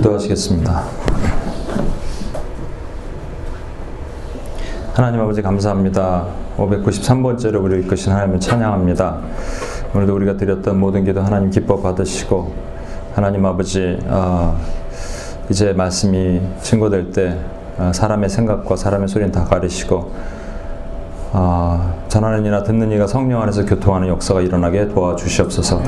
[0.00, 0.82] 기도하시겠습니다.
[4.94, 6.26] 하나님 아버지 감사합니다.
[6.56, 9.18] 593번째로 우리를 이끄신 하나님을 찬양합니다.
[9.94, 12.52] 오늘도 우리가 드렸던 모든 기도 하나님 기뻐 받으시고
[13.14, 14.58] 하나님 아버지 어,
[15.48, 17.38] 이제 말씀이 증거될 때
[17.78, 20.12] 어, 사람의 생각과 사람의 소리는 다 가리시고
[21.32, 25.80] 어, 전하는 이나 듣는 이가 성령 안에서 교통하는 역사가 일어나게 도와주시옵소서.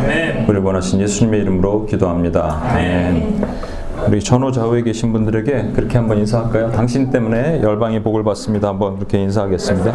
[0.44, 2.60] 우리를 원하신 예수님의 이름으로 기도합니다.
[2.62, 3.81] 아멘.
[4.09, 6.70] 우리 전후 좌우에 계신 분들에게 그렇게 한번 인사할까요?
[6.73, 8.69] 당신 때문에 열방이 복을 받습니다.
[8.69, 9.93] 한번 그렇게 인사하겠습니다.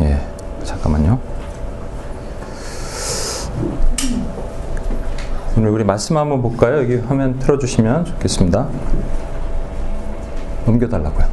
[0.00, 0.20] 예,
[0.64, 1.18] 잠깐만요.
[5.56, 6.78] 오늘 우리 말씀 한번 볼까요?
[6.78, 8.68] 여기 화면 틀어주시면 좋겠습니다.
[10.64, 11.26] 넘겨달라고요.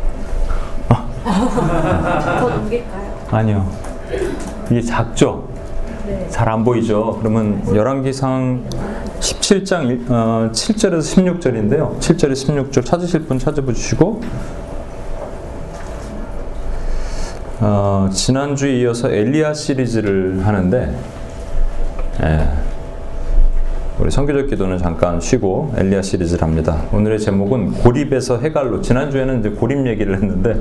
[0.89, 3.27] 더 넘길까요?
[3.29, 3.69] 아니요.
[4.71, 5.47] 이게 작죠?
[6.31, 7.17] 잘안 보이죠?
[7.19, 8.63] 그러면 열왕기상
[9.19, 11.99] 17장 어, 7절에서 16절인데요.
[11.99, 14.21] 7절에 16절 찾으실 분 찾아보시고
[17.59, 20.99] 어, 지난주에 이어서 엘리야 시리즈를 하는데
[22.23, 22.68] 예,
[23.99, 26.83] 우리 성교적 기도는 잠깐 쉬고 엘리야 시리즈를 합니다.
[26.93, 28.79] 오늘의 제목은 고립에서 해갈로.
[28.79, 30.55] 지난주에는 이제 고립 얘기를 했는데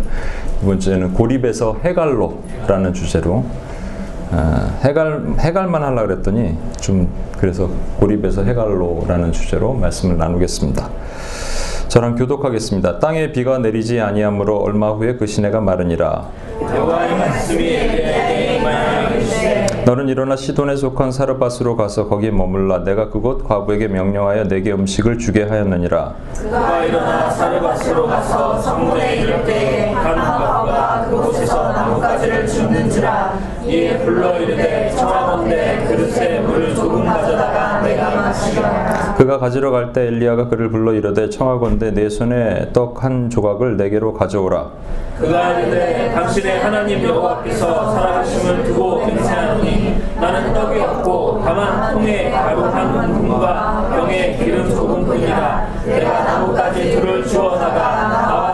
[0.61, 3.44] 이번 주에는 고립에서 해갈로라는 주제로
[4.33, 10.91] 어, 해갈 해갈만 하려 그랬더니 좀 그래서 고립에서 해갈로라는 주제로 말씀을 나누겠습니다.
[11.86, 12.98] 저랑 교독하겠습니다.
[12.98, 16.28] 땅에 비가 내리지 아니하므로 얼마 후에 그 시내가 마르니라.
[19.89, 22.84] 너는 일어나 시돈에 속한 사르밧으로 가서 거기 머물라.
[22.84, 26.12] 내가 그곳 과부에게 명령하여 내게 음식을 주게 하였느니라.
[26.36, 33.38] 그가 일어나 사르밧으로 가서 성문에 이를 때에 간 과부가 그곳에서 나뭇가지를 줍는지라
[33.69, 40.49] 이에 불러 이르되 청하건대 그릇에 물을 조금 가져다가 내가 마시라 그가 가지러 갈 때 엘리야가
[40.49, 44.67] 그를 불러 이르되 청하건대 내 손에 떡 한 조각을 내게로 가져오라.
[45.21, 53.89] 그가 이르되 당신의 하나님 여호와께서 살아계심을 두고 맹세하노니 나는 떡이 없고 다만 통에 가루한 분과
[53.95, 58.47] 병에 기름 조금뿐이라 내가 나뭇가지 둘을 주어다가 나와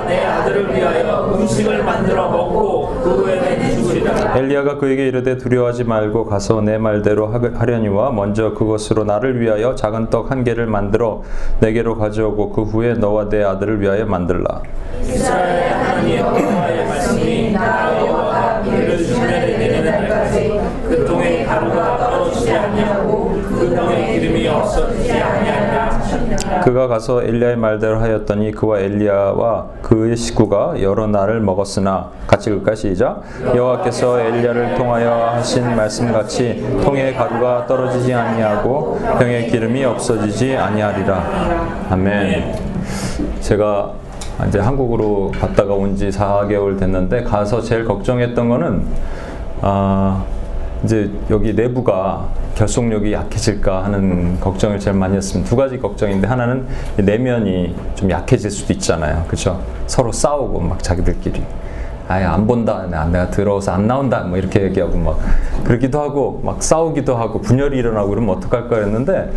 [0.54, 6.60] 내 아들을 위하여 음식을 만들어 먹고 그 후에는 죽으리라 엘리야가 그에게 이르되 두려워하지 말고 가서
[6.60, 11.22] 내 말대로 하- 하려니와 먼저 그것으로 나를 위하여 작은 떡 한 개를 만들어
[11.60, 14.62] 내게로 가져오고 그 후에 너와 내 아들을 위하여 만들라.
[15.02, 23.32] 이스라엘의 하나님 여호와의 말씀이 나 여호와가 그를 주면에 내리는 날까지 그 통에 가루가 떨어지지 아니하고
[23.58, 25.63] 그 병에 기름이 없어지지 하셨느니라
[26.62, 32.74] 그가 가서 엘리야의 말대로 하였더니 그와 엘리야와 그의 식구가 여러 날을 먹었으나 같이 읽을까?
[32.74, 33.22] 시작.
[33.54, 41.24] 여호와께서 엘리야를 통하여 하신 말씀같이 통에 가루가 떨어지지 아니하고 병에 기름이 없어지지 아니하리라.
[41.90, 42.54] 아멘.
[43.40, 43.92] 제가
[44.48, 48.82] 이제 한국으로 갔다가 온 지 4개월 됐는데 가서 제일 걱정했던 거는
[49.62, 50.24] 아
[50.84, 55.48] 이제 여기 내부가 결속력이 약해질까 하는 걱정을 제일 많이 했습니다.
[55.48, 59.24] 두 가지 걱정인데 하나는 내면이 좀 약해질 수도 있잖아요.
[59.26, 59.60] 그렇죠?
[59.86, 61.42] 서로 싸우고 막 자기들끼리
[62.06, 62.86] 아예 안 본다.
[62.90, 64.20] 나- 내가 들어와서 안 나온다.
[64.24, 65.18] 뭐 이렇게 얘기하고 막
[65.64, 69.32] 그러기도 하고 막 싸우기도 하고 분열이 일어나고 그러면 어떡할까 했는데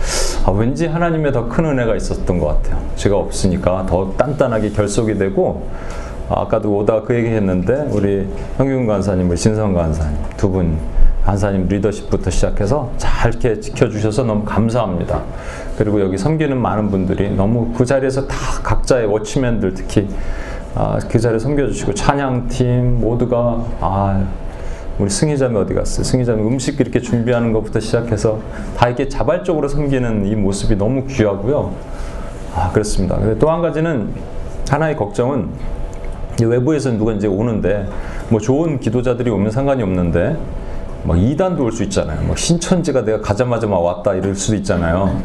[0.46, 2.81] 아, 왠지 하나님의 더 큰 은혜가 있었던 것 같아요.
[2.97, 5.66] 제가 없으니까 더 단단하게 결속이 되고
[6.30, 10.78] 아, 아까도 오다 그 얘기 했는데 우리 형균 간사님, 진성 간사님 두 분
[11.28, 15.24] 간사님 리더십부터 시작해서 잘 이렇게 지켜주셔서 너무 감사합니다.
[15.78, 20.08] 그리고 여기 섬기는 많은 분들이 너무 그 자리에서 다 각자의 워치맨들 특히
[20.74, 24.26] 아, 그 자리에 섬겨주시고 찬양팀 모두가 아
[25.00, 26.06] 우리 승희자매 어디 갔어요?
[26.06, 28.40] 승희자매 음식 이렇게 준비하는 것부터 시작해서
[28.78, 31.74] 다 이렇게 자발적으로 섬기는 이 모습이 너무 귀하고요.
[32.56, 33.19] 아 그렇습니다.
[33.38, 34.13] 또 한 가지는
[34.69, 35.50] 하나의 걱정은
[36.40, 37.86] 이 외부에서 누가 이제 오는데
[38.30, 40.38] 뭐 좋은 기도자들이 오면 상관이 없는데
[41.07, 42.19] 막 이단도 올 수 있잖아요.
[42.24, 45.21] 뭐 신천지가 내가 가자마자 막 왔다 이럴 수도 있잖아요.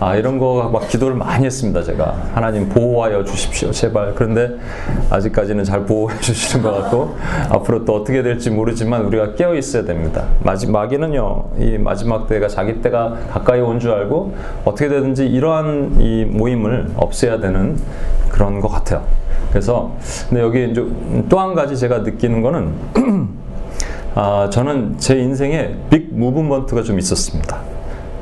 [0.00, 4.50] 아 이런 거 막 기도를 많이 했습니다 제가 하나님 보호하여 주십시오 제발 그런데
[5.08, 7.16] 아직까지는 잘 보호해 주시는 것 같고
[7.50, 12.82] 앞으로 또 어떻게 될지 모르지만 우리가 깨어 있어야 됩니다 마지 마귀는요 이 마지막 때가 자기
[12.82, 14.34] 때가 가까이 온 줄 알고
[14.64, 17.78] 어떻게 되든지 이러한 이 모임을 없애야 되는
[18.30, 19.04] 그런 것 같아요
[19.50, 19.92] 그래서
[20.28, 20.84] 근데 여기 이제
[21.28, 22.72] 또 한 가지 제가 느끼는 거는
[24.14, 27.60] 아, 저는 제 인생에 빅 무브먼트가 좀 있었습니다.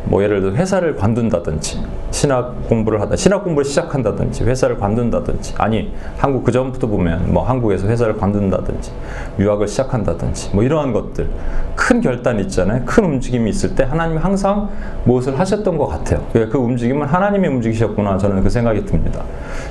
[0.05, 6.45] 뭐 예를 들어 회사를 관둔다든지 신학 공부를 하다 신학 공부를 시작한다든지 회사를 관둔다든지 아니 한국
[6.45, 8.93] 그 전부터 보면 뭐 한국에서 회사를 관둔다든지
[9.39, 11.29] 유학을 시작한다든지 뭐 이러한 것들
[11.75, 12.83] 큰 결단 있잖아요.
[12.85, 14.69] 큰 움직임이 있을 때 하나님이 항상
[15.05, 16.23] 무엇을 하셨던 것 같아요.
[16.33, 19.23] 그 움직임은 하나님이 움직이셨구나 저는 그 생각이 듭니다.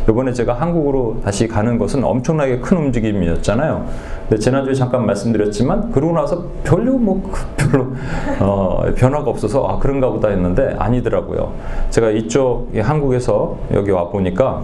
[0.10, 3.86] 이번에 제가 한국으로 다시 가는 것은 엄청나게 큰 움직임이었잖아요.
[4.28, 7.94] 근데 지난주에 잠깐 말씀드렸지만 그러고 나서 별로 뭐 별로
[8.40, 11.54] 어, 변화가 없어서 아 그런가 보다 했는데 아니더라고요.
[11.92, 14.64] 제가 이쪽 한국에서 여기 와 보니까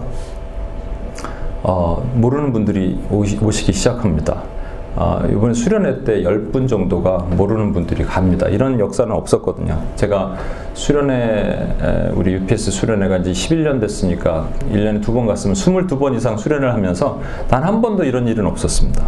[1.62, 4.42] 어, 모르는 분들이 오시, 오시기 시작합니다.
[5.00, 8.48] 아, 이번에 수련회 때 10분 정도가 모르는 분들이 갑니다.
[8.48, 9.80] 이런 역사는 없었거든요.
[9.94, 10.34] 제가
[10.74, 17.20] 수련회, 우리 UPS 수련회가 이제 11년 됐으니까 1년에 두 번 갔으면 22번 이상 수련을 하면서
[17.48, 19.04] 단 한 번도 이런 일은 없었습니다.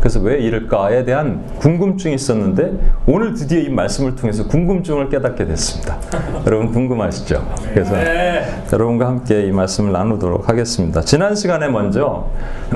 [0.00, 2.72] 그래서 왜 이럴까에 대한 궁금증이 있었는데
[3.06, 5.96] 오늘 드디어 이 말씀을 통해서 궁금증을 깨닫게 됐습니다.
[6.46, 7.46] 여러분 궁금하시죠?
[7.72, 8.42] 그래서 네.
[8.72, 11.00] 여러분과 함께 이 말씀을 나누도록 하겠습니다.
[11.02, 12.28] 지난 시간에 먼저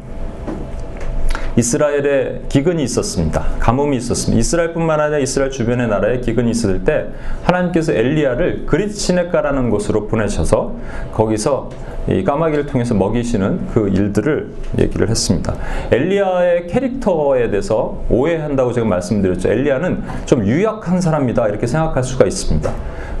[1.57, 3.45] 이스라엘에 기근이 있었습니다.
[3.59, 4.39] 가뭄이 있었습니다.
[4.39, 7.07] 이스라엘뿐만 아니라 이스라엘 주변의 나라에 기근이 있을 때
[7.43, 10.75] 하나님께서 엘리야를 그릿 시내가라는 곳으로 보내셔서
[11.13, 11.69] 거기서
[12.07, 15.53] 이 까마귀를 통해서 먹이시는 그 일들을 얘기를 했습니다.
[15.91, 19.49] 엘리야의 캐릭터에 대해서 오해한다고 제가 말씀드렸죠.
[19.49, 22.71] 엘리야는 좀 유약한 사람이다 이렇게 생각할 수가 있습니다.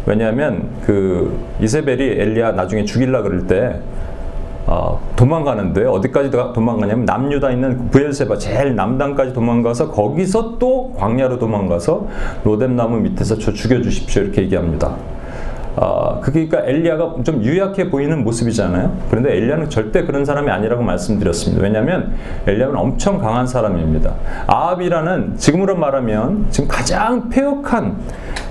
[0.05, 3.79] 왜냐하면 그 이세벨이 엘리야 나중에 죽일라 그럴 때
[4.71, 12.07] 어, 도망가는데 어디까지 도망가냐면 남유다 있는 부엘세바 제일 남단까지 도망가서 거기서 또 광야로 도망가서
[12.45, 14.95] 로뎀나무 밑에서 저 죽여주십시오 이렇게 얘기합니다.
[15.75, 18.91] 아, 그러니까 엘리야가 좀 유약해 보이는 모습이잖아요.
[19.09, 21.63] 그런데 엘리야는 절대 그런 사람이 아니라고 말씀드렸습니다.
[21.63, 22.13] 왜냐하면
[22.45, 24.13] 엘리야는 엄청 강한 사람입니다.
[24.47, 27.97] 아합이라는 지금으로 말하면 지금 가장 폐역한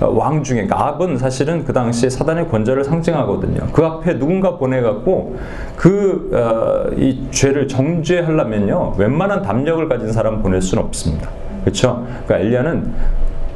[0.01, 3.67] 어, 왕 중에 그러니까 아합은 사실은 그 당시에 사단의 권좌를 상징하거든요.
[3.71, 5.37] 그 앞에 누군가 보내갖고
[5.75, 6.89] 그이 어,
[7.29, 11.29] 죄를 정죄하려면요 웬만한 담력을 가진 사람 보낼 수는 없습니다.
[11.63, 12.05] 그렇죠?
[12.25, 12.93] 그러니까 엘리야는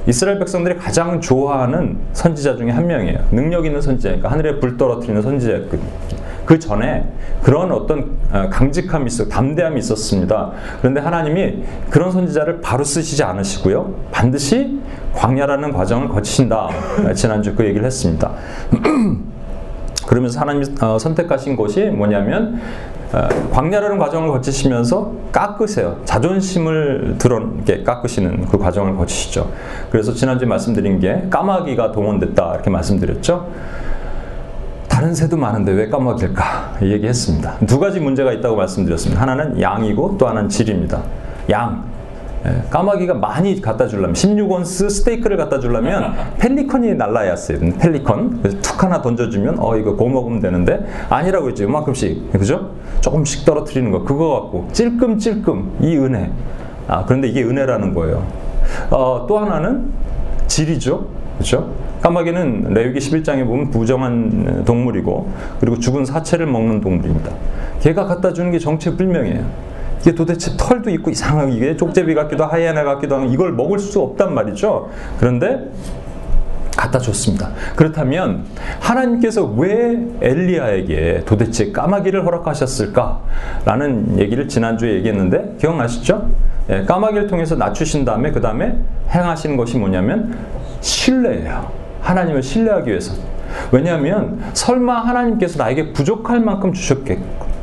[0.07, 3.19] 이스라엘 백성들이 가장 좋아하는 선지자 중에 한 명이에요.
[3.31, 5.89] 능력 있는 선지자니까 하늘에 불 떨어뜨리는 선지자였거든요.
[6.45, 7.05] 그 전에
[7.41, 10.51] 그런 어떤 어, 강직함이 있어 담대함이 있었습니다.
[10.79, 13.95] 그런데 하나님이 그런 선지자를 바로 쓰시지 않으시고요.
[14.11, 14.79] 반드시
[15.13, 16.69] 광야라는 과정을 거치신다.
[17.15, 18.31] 지난주 그 얘기를 했습니다.
[20.05, 22.61] 그러면서 하나님이 어, 선택하신 곳이 뭐냐면
[23.04, 23.04] 어,
[23.51, 25.97] 광야라는 과정을 거치시면서 깎으세요.
[26.05, 29.49] 자존심을 드러게 깎으시는 그 과정을 거치시죠.
[29.89, 33.47] 그래서 지난주에 말씀드린 게 까마귀가 동원됐다 이렇게 말씀드렸죠.
[34.87, 37.57] 다른 새도 많은데 왜 까마귀일까 얘기했습니다.
[37.67, 39.21] 두 가지 문제가 있다고 말씀드렸습니다.
[39.21, 41.01] 하나는 양이고 또 하나는 질입니다.
[41.51, 41.94] 양.
[42.45, 47.59] 예, 까마귀가 많이 갖다 주려면 16온스 스테이크를 갖다 주려면 펠리컨이 날라야 했어요.
[47.79, 48.41] 펠리컨.
[48.41, 51.63] 그래서 툭 하나 던져주면 어 이거 고 먹으면 되는데 아니라고 했죠.
[51.63, 52.71] 이만큼씩 그죠?
[53.01, 56.31] 조금씩 떨어뜨리는 거 그거 갖고 찔끔찔끔 이 은혜.
[56.87, 58.23] 아 그런데 이게 은혜라는 거예요.
[58.91, 59.91] 어, 또 하나는
[60.47, 61.07] 질이죠.
[61.37, 61.71] 그렇죠?
[62.01, 67.31] 까마귀는 레위기 11장에 보면 부정한 동물이고 그리고 죽은 사체를 먹는 동물입니다.
[67.81, 69.43] 걔가 갖다 주는 게 정체불명이에요.
[70.05, 74.35] 이게 도대체 털도 있고 이상하게 이게 쪽제비 같기도 하이에나 같기도 하고 이걸 먹을 수 없단
[74.35, 74.91] 말이죠.
[75.19, 75.67] 그런데
[76.77, 77.49] 갖다 줬습니다.
[77.75, 78.45] 그렇다면
[78.79, 86.29] 하나님께서 왜 엘리야에게 도대체 까마귀를 허락하셨을까라는 얘기를 지난주에 얘기했는데 기억나시죠?
[86.69, 88.77] 예, 까마귀를 통해서 낮추신 다음에 그 다음에
[89.09, 90.37] 행하시는 것이 뭐냐면
[90.81, 91.71] 신뢰예요.
[92.01, 93.13] 하나님을 신뢰하기 위해서.
[93.71, 97.54] 왜냐하면 설마 하나님께서 나에게 부족할 만큼 주셨겠고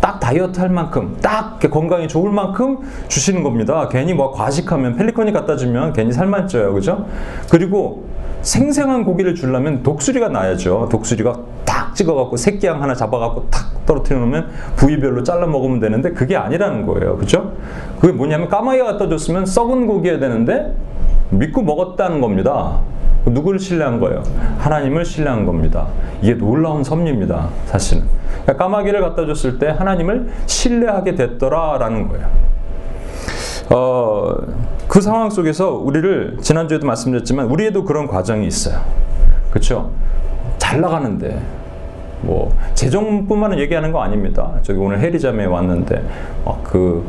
[0.00, 2.78] 딱 다이어트 할 만큼, 딱 건강이 좋을 만큼
[3.08, 3.88] 주시는 겁니다.
[3.88, 6.72] 괜히 뭐 과식하면 펠리컨이 갖다 주면 괜히 살만 쪄요.
[6.74, 7.06] 그죠?
[7.50, 8.04] 그리고
[8.42, 10.88] 생생한 고기를 주려면 독수리가 나야죠.
[10.90, 16.86] 독수리가 딱 찍어갖고 새끼양 하나 잡아갖고 탁 떨어뜨려 놓으면 부위별로 잘라 먹으면 되는데 그게 아니라는
[16.86, 17.16] 거예요.
[17.16, 17.52] 그죠?
[18.00, 20.74] 그게 뭐냐면 까마귀가 갖다 줬으면 썩은 고기여야 되는데
[21.30, 22.78] 믿고 먹었다는 겁니다.
[23.26, 24.22] 누구를 신뢰한 거예요?
[24.58, 25.88] 하나님을 신뢰한 겁니다.
[26.22, 27.48] 이게 놀라운 섭리입니다.
[27.66, 28.04] 사실은.
[28.42, 32.26] 그러니까 까마귀를 갖다 줬을 때 하나님을 신뢰하게 됐더라라는 거예요.
[33.70, 34.34] 어,
[34.86, 38.80] 그 상황 속에서 우리를 지난주에도 말씀드렸지만 우리에도 그런 과정이 있어요.
[39.50, 39.90] 그렇죠?
[40.56, 41.40] 잘 나가는데
[42.22, 44.52] 뭐 재정뿐만은 얘기하는 거 아닙니다.
[44.62, 46.02] 저기 오늘 해리자매 왔는데
[46.44, 47.04] 어, 그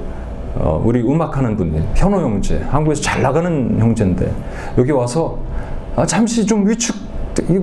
[0.55, 4.31] 어, 우리 음악하는 분들 현호 형제 한국에서 잘 나가는 형제인데
[4.77, 5.37] 여기 와서
[5.99, 6.95] 아, 잠시 좀 위축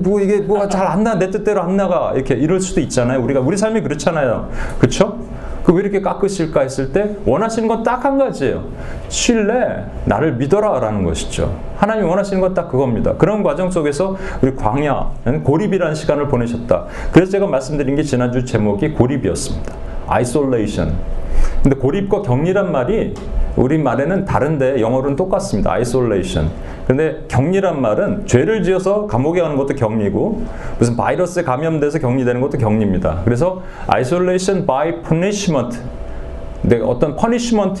[0.03, 3.21] 뭐 이게 뭐가 잘 안 나, 내 뜻대로 안 나가 이렇게 이럴 수도 있잖아요.
[3.23, 4.49] 우리가 우리 삶이 그렇잖아요.
[4.79, 5.19] 그렇죠?
[5.63, 8.63] 그왜 이렇게 깎으실까 했을 때 원하시는 건 딱 한 가지예요.
[9.09, 11.55] 신뢰, 나를 믿어라라는 것이죠.
[11.77, 13.13] 하나님이 원하시는 건 딱 그겁니다.
[13.13, 15.11] 그런 과정 속에서 우리 광야,
[15.43, 16.85] 고립이라는 시간을 보내셨다.
[17.11, 19.73] 그래서 제가 말씀드린 게 지난주 제목이 고립이었습니다.
[20.07, 20.93] isolation.
[21.67, 23.13] 근데 고립과 격리란 말이
[23.57, 25.73] 우리 말에는 다른데 영어로는 똑같습니다.
[25.73, 26.49] isolation.
[26.87, 30.43] 근데 격리란 말은 죄를 지어서 감옥에 가는 것도 격리고
[30.79, 33.23] 무슨 바이러스에 감염돼서 격리되는 것도 격리입니다.
[33.25, 35.77] 그래서 isolation by punishment
[36.61, 37.17] 근데 어떤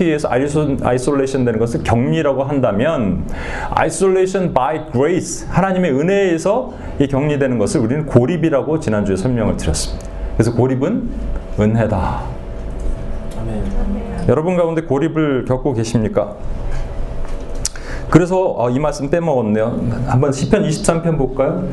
[0.03, 3.23] 의해서 isolation 되는 것을 격리라고 한다면
[3.69, 10.05] isolation by grace 하나님의 은혜에 의해서 이 격리되는 것을 우리는 고립이라고 지난주에 설명을 드렸습니다.
[10.35, 11.09] 그래서 고립은
[11.57, 12.36] 은혜다.
[14.27, 16.35] 여러분 가운데 고립을 겪고 계십니까?
[18.09, 19.79] 그래서 어, 이 말씀 빼먹었네요.
[20.07, 21.67] 한번 시편 23편 볼까요?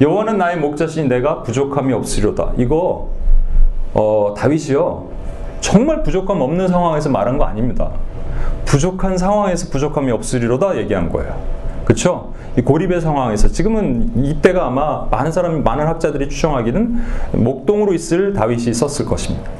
[0.00, 2.52] 여호와는 나의 목자시니 내가 부족함이 없으리로다.
[2.56, 3.10] 이거
[3.92, 5.08] 어, 다윗이요.
[5.60, 7.90] 정말 부족함 없는 상황에서 말한 거 아닙니다.
[8.64, 11.34] 부족한 상황에서 부족함이 없으리로다 얘기한 거예요.
[11.84, 12.32] 그렇죠?
[12.56, 16.96] 이 고립의 상황에서 지금은 이때가 아마 많은 사람 많은 학자들이 추정하기는
[17.32, 19.50] 목동으로 있을 다윗이 썼을 것입니다.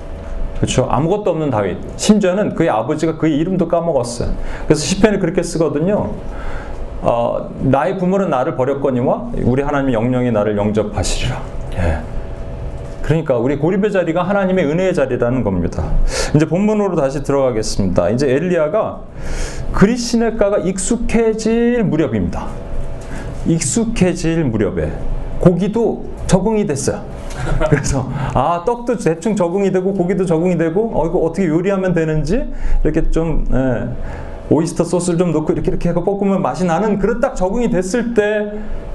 [0.65, 0.87] 그렇죠?
[0.91, 1.77] 아무것도 없는 다윗.
[1.97, 4.31] 심지어는 그의 아버지가 그의 이름도 까먹었어요.
[4.67, 6.13] 그래서 시편을 그렇게 쓰거든요.
[7.03, 11.43] 어, 나의 부모는 나를 버렸거니와 우리 하나님 영령이 나를 영접하시리라.
[11.75, 11.99] 예.
[13.03, 15.85] 그러니까 우리 고립의 자리가 하나님의 은혜의 자리라는 겁니다.
[16.35, 18.09] 이제 본문으로 다시 들어가겠습니다.
[18.09, 19.01] 이제 엘리야가
[19.73, 22.47] 그리시네가가 익숙해질 무렵입니다.
[23.47, 24.93] 익숙해질 무렵에
[25.41, 27.01] 고기도 적응이 됐어요.
[27.71, 33.09] 그래서 아 떡도 대충 적응이 되고 고기도 적응이 되고 어 이거 어떻게 요리하면 되는지 이렇게
[33.11, 33.89] 좀 예,
[34.51, 38.53] 오이스터 소스를 좀 넣고 이렇게 이렇게 하고 볶으면 맛이 나는 그릇 딱 적응이 됐을 때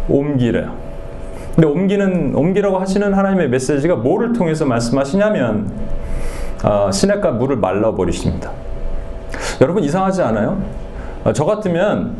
[0.10, 0.74] 옮기래요.
[1.56, 5.72] 근데 옮기는 옮기라고 하시는 하나님의 메시지가 뭐를 통해서 말씀하시냐면
[6.64, 8.52] 어, 시냇가 물을 말라 버리십니다.
[9.62, 10.62] 여러분 이상하지 않아요?
[11.24, 12.16] 어, 저 같으면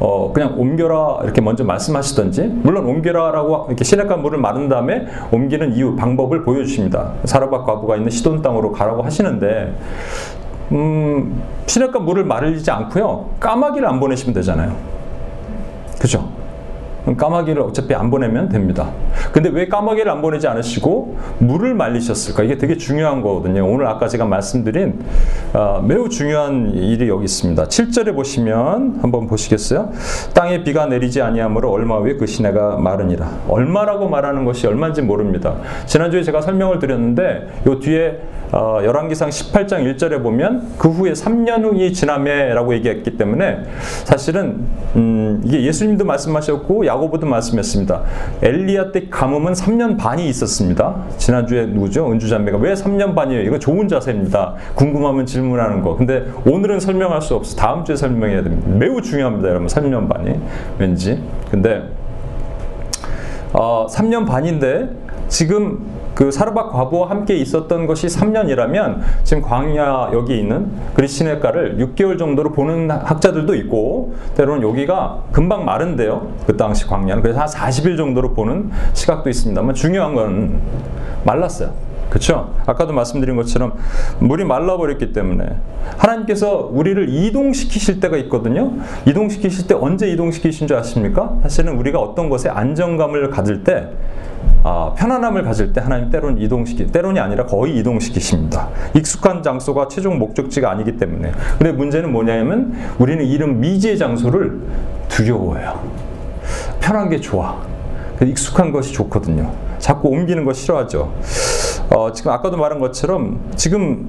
[0.00, 5.94] 어, 그냥 옮겨라 이렇게 먼저 말씀하시던지 물론 옮겨라라고 이렇게 시냇가 물을 마른 다음에 옮기는 이유
[5.94, 7.12] 방법을 보여주십니다.
[7.24, 9.74] 사르밧 과부가 있는 시돈 땅으로 가라고 하시는데
[10.72, 14.74] 음, 시냇가 물을 마르지 않고요 까마귀를 안 보내시면 되잖아요.
[16.00, 16.28] 그죠?
[17.16, 18.90] 까마귀를 어차피 안 보내면 됩니다.
[19.32, 22.42] 근데 왜 까마귀를 안 보내지 않으시고 물을 말리셨을까?
[22.44, 23.66] 이게 되게 중요한 거거든요.
[23.68, 25.00] 오늘 아까 제가 말씀드린
[25.52, 27.64] 어, 매우 중요한 일이 여기 있습니다.
[27.64, 29.90] 7절에 보시면 한번 보시겠어요?
[30.32, 33.28] 땅에 비가 내리지 아니하므로 얼마 후에 그 시내가 마르니라.
[33.48, 35.56] 얼마라고 말하는 것이 얼마인지 모릅니다.
[35.86, 38.20] 지난주에 제가 설명을 드렸는데 요 뒤에
[38.52, 43.64] 어, 열왕기상 18장 1절에 보면 그 후에 3년 후이 지남에라고 얘기했기 때문에
[44.04, 48.02] 사실은 음, 이게 예수님도 말씀하셨고 야고보도 말씀했습니다.
[48.42, 51.04] 엘리야 때 가뭄은 3년 반이 있었습니다.
[51.18, 52.10] 지난주에 누구죠?
[52.10, 53.42] 은주 자매가 왜 3년 반이에요?
[53.42, 54.54] 이거 좋은 자세입니다.
[54.74, 55.96] 궁금하면 질문하는 거.
[55.96, 57.56] 근데 오늘은 설명할 수 없어.
[57.56, 58.68] 다음 주에 설명해야 됩니다.
[58.68, 59.66] 매우 중요합니다, 여러분.
[59.68, 60.38] 3년 반이
[60.78, 61.22] 왠지.
[61.50, 61.82] 근데
[63.52, 64.90] 어, 3년 반인데
[65.28, 72.52] 지금 그 사르밧 과부와 함께 있었던 것이 3년이라면 지금 광야 여기 있는 그리시네가를 6개월 정도로
[72.52, 76.28] 보는 학자들도 있고 때로는 여기가 금방 마른데요.
[76.46, 80.60] 그 당시 광야는 그래서 한 40일 정도로 보는 시각도 있습니다만 중요한 건
[81.24, 81.72] 말랐어요.
[82.08, 82.54] 그렇죠?
[82.66, 83.72] 아까도 말씀드린 것처럼
[84.20, 85.46] 물이 말라버렸기 때문에
[85.96, 88.72] 하나님께서 우리를 이동시키실 때가 있거든요.
[89.06, 91.38] 이동시키실 때 언제 이동시키신 줄 아십니까?
[91.42, 93.88] 사실은 우리가 어떤 것에 안정감을 가질 때
[94.66, 98.70] 아, 편안함을 가질 때 하나님 때론 이동시키, 때론이 아니라 거의 이동시키십니다.
[98.94, 101.32] 익숙한 장소가 최종 목적지가 아니기 때문에.
[101.58, 104.62] 근데 문제는 뭐냐면 우리는 이런 미지의 장소를
[105.08, 105.78] 두려워해요.
[106.80, 107.60] 편한 게 좋아.
[108.22, 109.52] 익숙한 것이 좋거든요.
[109.78, 111.12] 자꾸 옮기는 거 싫어하죠.
[111.90, 114.08] 어, 지금 아까도 말한 것처럼 지금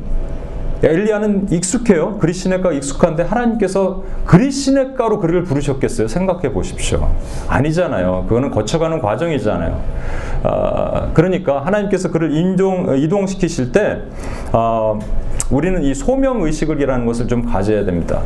[0.84, 2.18] 엘리야는 익숙해요.
[2.18, 6.08] 그리시네가 익숙한데 하나님께서 그리시네가로 그를 부르셨겠어요?
[6.08, 7.10] 생각해 보십시오.
[7.48, 8.26] 아니잖아요.
[8.28, 9.82] 그거는 거쳐가는 과정이잖아요.
[10.44, 14.02] 어, 그러니까 하나님께서 그를 인종, 이동시키실 때
[14.52, 15.00] 어,
[15.50, 18.22] 우리는 이 소명 의식을이라는 것을 좀 가져야 됩니다.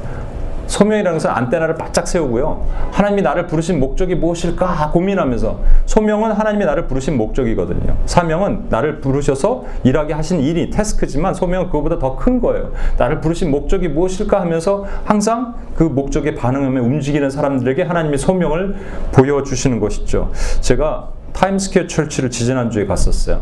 [0.70, 2.64] 소명이라는 것은 안테나를 바짝 세우고요.
[2.92, 7.98] 하나님이 나를 부르신 목적이 무엇일까 고민하면서 소명은 하나님이 나를 부르신 목적이거든요.
[8.06, 12.72] 사명은 나를 부르셔서 일하게 하신 일이 태스크지만 소명은 그거보다 더 큰 거예요.
[12.98, 18.76] 나를 부르신 목적이 무엇일까 하면서 항상 그 목적에 반응하며 움직이는 사람들에게 하나님의 소명을
[19.14, 20.32] 보여주시는 것이죠.
[20.60, 23.42] 제가 Times Square Church를 지지난주에 갔었어요.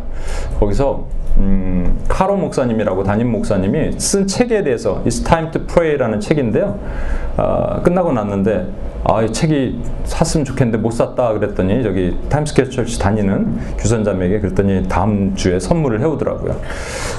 [0.60, 1.05] 거기서
[1.38, 6.79] 음, 카터 목사님이라고 담임 목사님이 쓴 책에 대해서 It's Time to Pray라는 책인데요.
[7.38, 8.67] 어, 끝나고 났는데
[9.03, 14.88] 아, 이 책이 샀으면 좋겠는데 못 샀다 그랬더니 저기 Times Square Church 다니는 규선자매에게 그랬더니
[14.89, 16.60] 다음 주에 선물을 해오더라고요.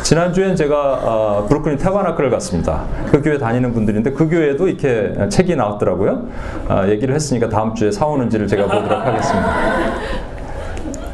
[0.03, 2.85] 지난주엔 제가 아, 브루클린 타바나클을 갔습니다.
[3.11, 6.27] 그 교회 다니는 분들인데 그 교회도 이렇게 책이 나왔더라고요.
[6.69, 9.49] 아, 얘기를 했으니까 다음 주에 사오는지를 제가 보도록 하겠습니다.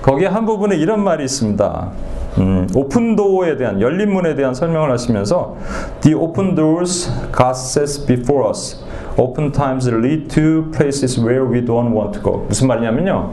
[0.02, 1.90] 거기에 한 부분에 이런 말이 있습니다.
[2.38, 5.56] 음, 오픈 도어에 대한 열린 문에 대한 설명을 하시면서
[6.00, 8.84] The open doors God sets before us.
[9.16, 12.44] Open times lead to places where we don't want to go.
[12.48, 13.30] 무슨 말이냐면요.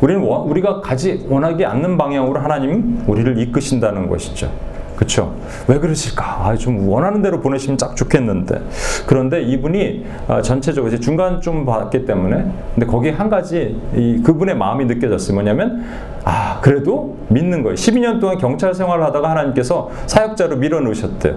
[0.00, 4.50] 우리는 원, 우리가 가지 원하지 않는 방향으로 하나님 우리를 이끄신다는 것이죠.
[5.00, 5.34] 그렇죠?
[5.66, 6.46] 왜 그러실까?
[6.46, 8.60] 아, 좀 원하는 대로 보내시면 딱 좋겠는데.
[9.06, 14.58] 그런데 이분이 아, 전체적으로 이제 중간 좀 봤기 때문에 근데 거기에 한 가지 이 그분의
[14.58, 15.32] 마음이 느껴졌어요.
[15.32, 15.82] 뭐냐면
[16.22, 17.76] 아, 그래도 믿는 거예요.
[17.76, 21.34] 12년 동안 경찰 생활을 하다가 하나님께서 사역자로 밀어 넣으셨대요.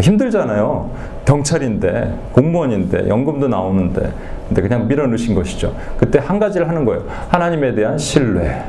[0.00, 0.90] 힘들잖아요.
[1.26, 4.10] 경찰인데, 공무원인데, 연금도 나오는데,
[4.48, 5.76] 근데 그냥 밀어 넣으신 것이죠.
[5.98, 7.04] 그때 한 가지를 하는 거예요.
[7.28, 8.64] 하나님에 대한 신뢰.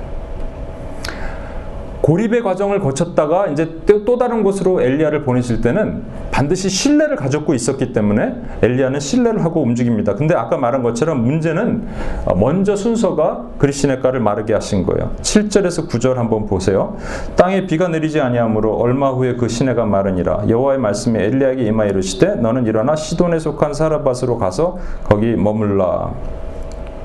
[2.03, 8.36] 고립의 과정을 거쳤다가 이제 또 다른 곳으로 엘리야를 보내실 때는 반드시 신뢰를 가졌고 있었기 때문에
[8.62, 10.13] 엘리야는 신뢰를 하고 움직입니다.
[10.15, 11.88] 근데 아까 말한 것처럼 문제는
[12.36, 15.12] 먼저 순서가 그리시네가를 마르게 하신 거예요.
[15.22, 16.98] 7절에서 9절 한번 보세요.
[17.38, 20.50] 땅에 비가 내리지 아니하므로 얼마 후에 그 시내가 마르니라.
[20.50, 26.12] 여호와의 말씀이 엘리야에게 임하 이르시되 너는 일어나 시돈에 속한 사라밧으로 가서 거기 머물라.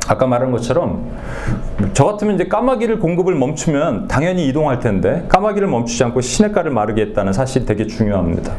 [0.09, 1.11] 아까 말한 것처럼
[1.93, 7.33] 저 같으면 이제 까마귀를 공급을 멈추면 당연히 이동할 텐데 까마귀를 멈추지 않고 시냇가를 마르게 했다는
[7.33, 8.55] 사실이 되게 중요합니다.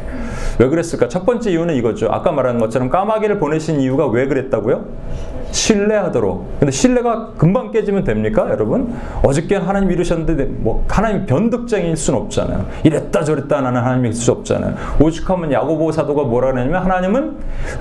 [0.58, 1.08] 왜 그랬을까?
[1.08, 2.08] 첫 번째 이유는 이거죠.
[2.10, 4.84] 아까 말한 것처럼 까마귀를 보내신 이유가 왜 그랬다고요?
[5.50, 6.60] 신뢰하도록.
[6.60, 8.94] 근데 신뢰가 금방 깨지면 됩니까, 여러분?
[9.22, 12.66] 어저께 하나님 이루셨는데 뭐 하나님 변덕쟁이일 순 없잖아요.
[12.84, 14.74] 이랬다 저랬다 나는 하나님이 있을 수 없잖아요.
[15.00, 17.36] 오죽하면 야고보 사도가 뭐라 그러냐면 하나님은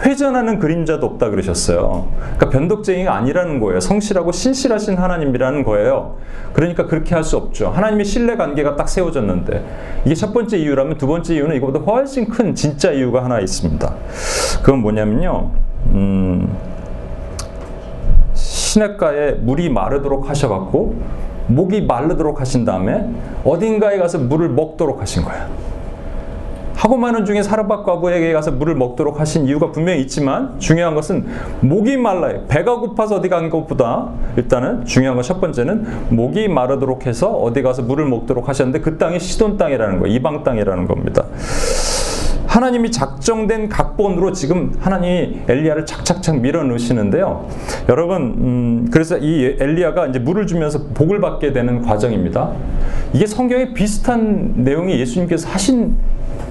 [0.06, 2.08] 회전하는 그림자도 없다 그러셨어요.
[2.36, 3.80] 그러니까 변덕쟁이가 아니라는 거예요.
[3.80, 6.18] 성실하고 신실하신 하나님이라는 거예요.
[6.54, 7.70] 그러니까 그렇게 할 수 없죠.
[7.70, 9.64] 하나님의 신뢰 관계가 딱 세워졌는데
[10.06, 13.94] 이게 첫 번째 이유라면 두 번째 이유는 이거보다 훨씬 큰 진짜 이유가 하나 있습니다.
[14.64, 15.52] 그건 뭐냐면요.
[15.88, 16.50] 음,
[18.70, 20.96] 시냇가에 물이 마르도록 하셔갖고
[21.48, 23.10] 목이 마르도록 하신 다음에
[23.44, 25.48] 어딘가에 가서 물을 먹도록 하신 거예요.
[26.76, 31.26] 하고 많은 중에 사르밧 과부에게 가서 물을 먹도록 하신 이유가 분명히 있지만 중요한 것은
[31.60, 32.43] 목이 말라요.
[32.48, 38.06] 배가 고파서 어디 간 것보다 일단은 중요한 건첫 번째는 목이 마르도록 해서 어디 가서 물을
[38.06, 40.15] 먹도록 하셨는데 그 땅이 시돈 땅이라는 거예요.
[40.15, 41.26] 이방 땅이라는 겁니다.
[42.50, 47.48] 하나님이 작정된 각본으로 지금 하나님이 엘리야를 착착착 밀어 넣으시는데요.
[47.88, 52.52] 여러분, 음, 그래서 이 엘리야가 이제 물을 주면서 복을 받게 되는 과정입니다.
[53.14, 55.96] 이게 성경에 비슷한 내용이 예수님께서 하신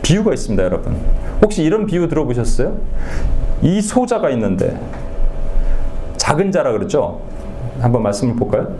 [0.02, 0.94] 비유가 있습니다, 여러분.
[1.42, 2.76] 혹시 이런 비유 들어보셨어요?
[3.62, 4.78] 이 소자가 있는데
[6.16, 7.22] 작은 자라 그랬죠?
[7.80, 8.72] 한번 말씀을 볼까요?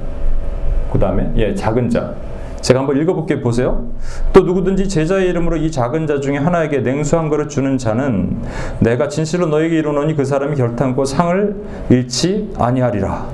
[0.93, 2.15] 그 다음에 예, 작은 자.
[2.61, 3.88] 제가 한번 읽어볼게 보세요.
[4.33, 8.38] 또 누구든지 제자의 이름으로 이 작은 자 중에 하나에게 냉수 한 그릇 주는 자는
[8.81, 11.57] 내가 진실로 너에게 이르노니 그 사람이 결탄코 상을
[11.90, 13.27] 잃지 아니하리라.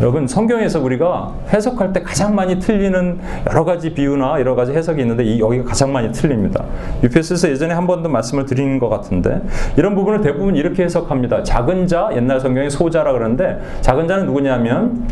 [0.00, 5.24] 여러분 성경에서 우리가 해석할 때 가장 많이 틀리는 여러 가지 비유나 여러 가지 해석이 있는데
[5.24, 6.64] 이 여기가 가장 많이 틀립니다.
[7.02, 9.42] 유페스에서 예전에 한 번도 말씀을 드린 것 같은데
[9.76, 11.42] 이런 부분을 대부분 이렇게 해석합니다.
[11.42, 15.08] 작은 자 옛날 성경에 소자라 그러는데 작은 자는 누구냐면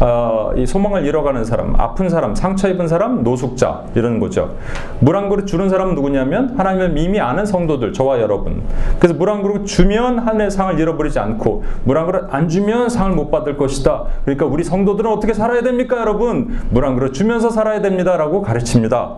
[0.00, 4.54] 어, 이 소망을 잃어가는 사람, 아픈 사람, 상처 입은 사람, 노숙자 이런 거죠.
[5.00, 8.62] 물 한 그릇 주는 사람은 누구냐면 하나님을 이미 아는 성도들, 저와 여러분.
[8.98, 13.12] 그래서 물 한 그릇 주면 하늘의 상을 잃어버리지 않고 물 한 그릇 안 주면 상을
[13.12, 14.04] 못 받을 것이다.
[14.24, 16.58] 그러니까 우리 성도들은 어떻게 살아야 됩니까, 여러분?
[16.70, 19.14] 물 한 그릇 주면서 살아야 됩니다라고 가르칩니다.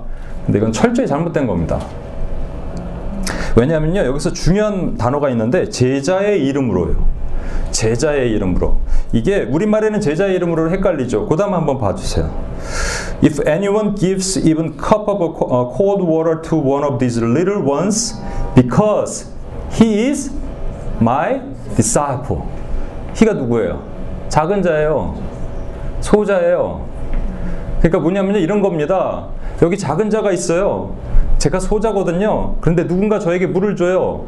[0.47, 1.79] 근데 이건 철저히 잘못된 겁니다.
[3.57, 7.17] 왜냐하면요 여기서 중요한 단어가 있는데 제자의 이름으로요.
[7.70, 8.76] 제자의 이름으로.
[9.12, 11.26] 이게 우리말에는 제자의 이름으로 헷갈리죠.
[11.26, 12.28] 그 다음 한번 봐주세요.
[13.22, 15.38] If anyone gives even cup of
[15.76, 18.20] cold water to one of these little ones
[18.54, 19.30] because
[19.72, 20.30] he is
[21.00, 21.40] my
[21.76, 22.42] disciple.
[23.16, 23.82] he가 누구예요?
[24.28, 25.14] 작은 자예요.
[26.00, 26.87] 소자예요.
[27.78, 29.28] 그러니까 뭐냐면 이런 겁니다.
[29.62, 30.94] 여기 작은 자가 있어요.
[31.38, 32.57] 제가 소자거든요.
[32.61, 34.24] 그런데 누군가 저에게 물을 줘요.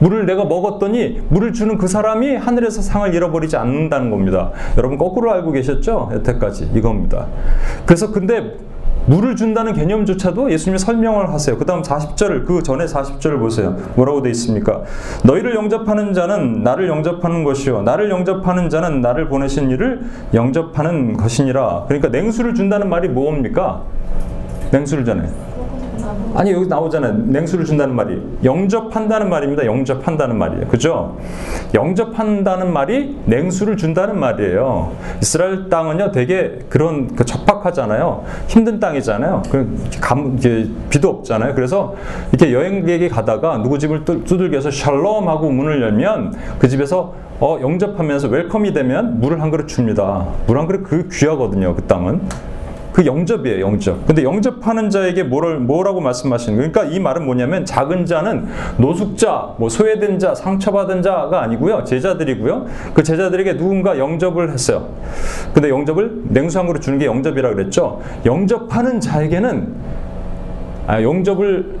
[0.00, 4.50] 물을 내가 먹었더니 물을 주는 그 사람이 하늘에서 상을 잃어버리지 않는다는 겁니다.
[4.76, 6.10] 여러분 거꾸로 알고 계셨죠?
[6.14, 7.26] 여태까지 이겁니다.
[7.86, 8.56] 그래서 근데
[9.06, 11.58] 물을 준다는 개념조차도 예수님이 설명을 하세요.
[11.58, 13.76] 그 다음 40절, 그 전에 40절을 보세요.
[13.96, 14.82] 뭐라고 돼 있습니까?
[15.24, 17.82] 너희를 영접하는 자는 나를 영접하는 것이요.
[17.82, 20.00] 나를 영접하는 자는 나를 보내신 이를
[20.32, 21.84] 영접하는 것이니라.
[21.86, 23.82] 그러니까 냉수를 준다는 말이 뭡니까?
[24.72, 25.28] 냉수를 전해.
[26.34, 27.12] 아니 여기 나오잖아요.
[27.26, 29.64] 냉수를 준다는 말이 영접한다는 말입니다.
[29.66, 30.66] 영접한다는 말이에요.
[30.66, 31.16] 그죠?
[31.74, 34.92] 영접한다는 말이 냉수를 준다는 말이에요.
[35.20, 38.24] 이스라엘 땅은요, 되게 그런 그 적박하잖아요.
[38.48, 39.42] 힘든 땅이잖아요.
[39.50, 40.36] 그 감,
[40.90, 41.54] 비도 없잖아요.
[41.54, 41.94] 그래서
[42.32, 48.72] 이렇게 여행객이 가다가 누구 집을 두들겨서 샬롬 하고 문을 열면 그 집에서 어, 영접하면서 웰컴이
[48.72, 50.26] 되면 물을 한 그릇 줍니다.
[50.46, 51.74] 물 한 그릇 그 귀하거든요.
[51.74, 52.20] 그 땅은.
[52.94, 54.06] 그 영접이에요, 영접.
[54.06, 56.70] 근데 영접하는 자에게 뭐를, 뭐라고 말씀하시는 거예요?
[56.70, 61.82] 그러니까 이 말은 뭐냐면 작은 자는 노숙자, 뭐 소외된 자, 상처받은 자가 아니고요.
[61.82, 62.66] 제자들이고요.
[62.94, 64.90] 그 제자들에게 누군가 영접을 했어요.
[65.52, 68.00] 근데 영접을 냉수함으로 주는 게 영접이라 고 그랬죠.
[68.24, 69.74] 영접하는 자에게는
[70.86, 71.74] 아, 영접을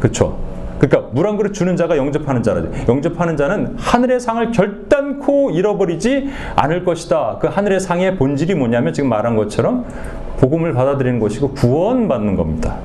[0.00, 0.36] 그쵸.
[0.78, 2.70] 그러니까 물 한 그릇 주는 자가 영접하는 자라죠.
[2.88, 7.38] 영접하는 자는 하늘의 상을 결단코 잃어버리지 않을 것이다.
[7.40, 9.86] 그 하늘의 상의 본질이 뭐냐면 지금 말한 것처럼
[10.38, 12.76] 복음을 받아들이는 것이고 구원받는 겁니다.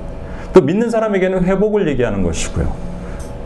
[0.53, 2.71] 또 믿는 사람에게는 회복을 얘기하는 것이고요.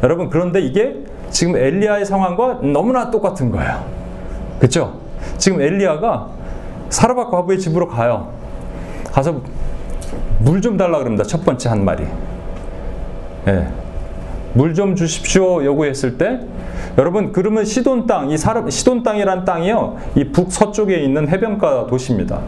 [0.04, 0.96] 여러분 그런데 이게
[1.30, 3.84] 지금 엘리야의 상황과 너무나 똑같은 거예요.
[4.60, 5.00] 그렇죠?
[5.38, 6.28] 지금 엘리야가
[6.90, 8.30] 사르밧 과부의 집으로 가요.
[9.12, 9.42] 가서
[10.40, 11.24] 물 좀 달라 그럽니다.
[11.24, 12.04] 첫 번째 한 말이.
[13.48, 13.68] 예.
[14.54, 16.40] 물 좀 주십시오 요구했을 때
[16.98, 19.98] 여러분 그러면 시돈 땅, 이 사람 시돈 땅이란 땅이요.
[20.16, 22.40] 이 북서쪽에 있는 해변가 도시입니다.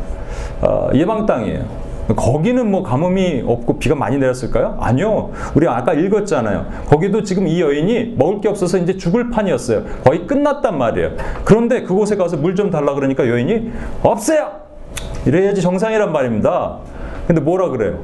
[0.61, 1.89] 어, 예방 땅이에요.
[2.15, 4.77] 거기는 뭐 가뭄이 없고 비가 많이 내렸을까요?
[4.79, 5.29] 아니요.
[5.53, 6.65] 우리 아까 읽었잖아요.
[6.87, 9.83] 거기도 지금 이 여인이 먹을 게 없어서 이제 죽을 판이었어요.
[10.03, 11.11] 거의 끝났단 말이에요.
[11.45, 14.49] 그런데 그곳에 가서 물 좀 달라 그러니까 여인이 없어요.
[15.27, 16.77] 이래야지 정상이란 말입니다.
[17.27, 17.99] 근데 뭐라 그래요?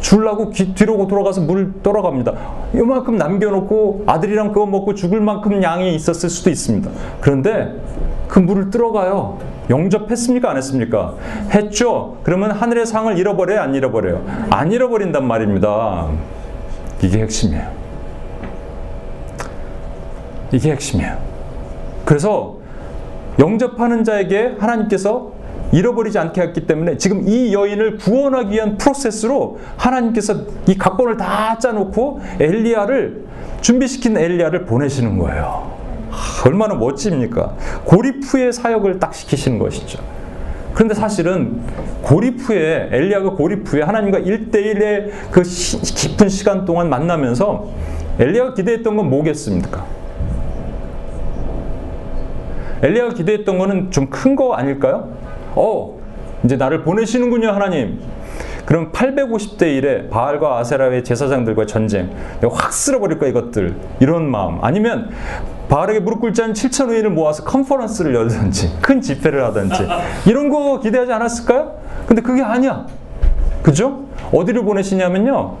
[0.00, 2.32] 줄라고 뒤로 돌아가서 물을 떠러갑니다.
[2.74, 6.90] 이만큼 남겨놓고 아들이랑 그거 먹고 죽을 만큼 양이 있었을 수도 있습니다.
[7.20, 7.74] 그런데
[8.26, 9.38] 그 물을 들어가요.
[9.68, 10.50] 영접했습니까?
[10.50, 11.14] 안 했습니까?
[11.50, 12.18] 했죠.
[12.22, 13.60] 그러면 하늘의 상을 잃어버려요?
[13.60, 14.24] 안 잃어버려요?
[14.50, 16.08] 안 잃어버린단 말입니다.
[17.02, 17.68] 이게 핵심이에요.
[20.52, 21.16] 이게 핵심이에요.
[22.04, 22.56] 그래서
[23.38, 25.32] 영접하는 자에게 하나님께서
[25.72, 30.34] 잃어버리지 않게 했기 때문에 지금 이 여인을 구원하기 위한 프로세스로 하나님께서
[30.68, 33.24] 이 각본을 다 짜놓고 엘리야를
[33.60, 35.75] 준비시킨 엘리야를 보내시는 거예요.
[36.46, 37.54] 얼마나 멋집니까?
[37.84, 39.98] 고립 후의 사역을 딱 시키시는 것이죠.
[40.74, 41.60] 그런데 사실은
[42.02, 47.70] 고립 후에 엘리야가 고립 후에 하나님과 1대1의 그 시, 깊은 시간 동안 만나면서
[48.18, 49.84] 엘리야가 기대했던 건 뭐겠습니까?
[52.82, 55.08] 엘리야가 기대했던 거는 좀 큰 거 아닐까요?
[55.54, 55.98] 어,
[56.44, 57.98] 이제 나를 보내시는군요, 하나님.
[58.66, 62.10] 그럼 850대 1에 바알과 아세라의 제사장들과 전쟁.
[62.50, 63.76] 확 쓸어버릴 거야, 이것들.
[64.00, 64.58] 이런 마음.
[64.62, 65.10] 아니면
[65.68, 69.86] 바알에게 무릎 꿇지 않은 7천 의인을 모아서 컨퍼런스를 열든지, 큰 집회를 하든지.
[70.26, 71.78] 이런 거 기대하지 않았을까요?
[72.06, 72.86] 근데 그게 아니야.
[73.62, 74.04] 그죠?
[74.32, 75.54] 어디를 보내시냐면요.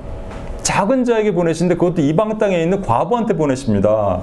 [0.62, 4.20] 작은 자에게 보내신데 그것도 이방 땅에 있는 과부한테 보내십니다.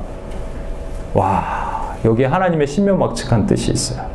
[1.14, 4.06] 와, 여기에 하나님의 신명막측한 뜻이 있어요.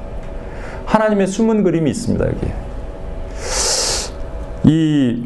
[0.84, 2.48] 하나님의 숨은 그림이 있습니다, 여기.
[4.68, 5.24] 이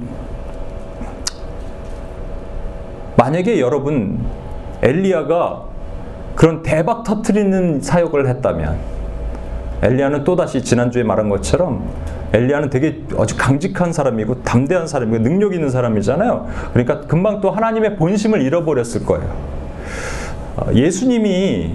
[3.16, 4.24] 만약에 여러분
[4.83, 5.64] 엘리야가
[6.37, 8.78] 그런 대박 터트리는 사역을 했다면
[9.83, 11.85] 엘리야는 또다시 지난주에 말한 것처럼
[12.33, 16.46] 엘리야는 되게 아주 강직한 사람이고 담대한 사람이고 능력 있는 사람이잖아요.
[16.72, 19.28] 그러니까 금방 또 하나님의 본심을 잃어버렸을 거예요.
[20.57, 21.72] 어, 예수님이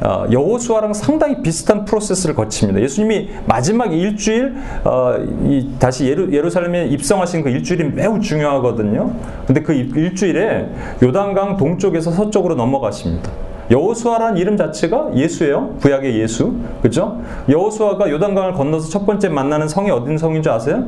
[0.00, 2.80] 어, 여호수아랑 상당히 비슷한 프로세스를 거칩니다.
[2.80, 9.12] 예수님이 마지막 일주일 어, 이, 다시 예루, 예루살렘에 입성하신 그 일주일이 매우 중요하거든요.
[9.46, 10.68] 근데 그 일주일에
[11.02, 13.30] 요단강 동쪽에서 서쪽으로 넘어가십니다.
[13.70, 15.76] 여호수아라는 이름 자체가 예수예요.
[15.80, 16.54] 구약의 예수.
[16.80, 17.20] 그죠?
[17.48, 20.86] 여호수아가 요단강을 건너서 첫 번째 만나는 성이 어딘 성인 줄 아세요?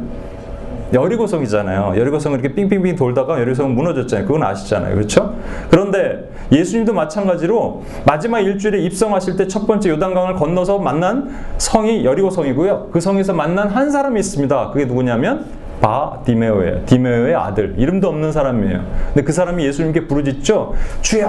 [0.93, 1.95] 여리고성이잖아요.
[1.97, 4.27] 여리고성을 이렇게 삥삥삥 돌다가 여리고성은 무너졌잖아요.
[4.27, 4.95] 그건 아시잖아요.
[4.95, 5.35] 그렇죠?
[5.71, 12.89] 그런데 예수님도 마찬가지로 마지막 일주일에 입성하실 때 첫 번째 요단강을 건너서 만난 성이 여리고성이고요.
[12.93, 14.71] 그 성에서 만난 한 사람이 있습니다.
[14.71, 15.47] 그게 누구냐면
[15.81, 16.85] 바 디메오예요.
[16.87, 17.75] 디메오의 아들.
[17.79, 18.85] 이름도 없는 사람이에요.
[19.07, 20.75] 근데 그 사람이 예수님께 부르짖죠.
[21.01, 21.27] 주여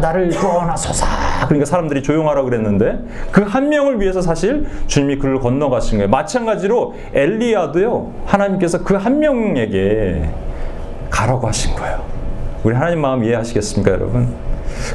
[0.00, 1.06] 나를 구원하소서.
[1.46, 2.98] 그러니까 사람들이 조용하라고 그랬는데
[3.32, 6.10] 그 한 명을 위해서 사실 주님이 그를 건너가신 거예요.
[6.10, 8.12] 마찬가지로 엘리야도요.
[8.26, 10.28] 하나님께서 그 한 명에게
[11.10, 12.02] 가라고 하신 거예요.
[12.64, 14.28] 우리 하나님 마음 이해하시겠습니까, 여러분?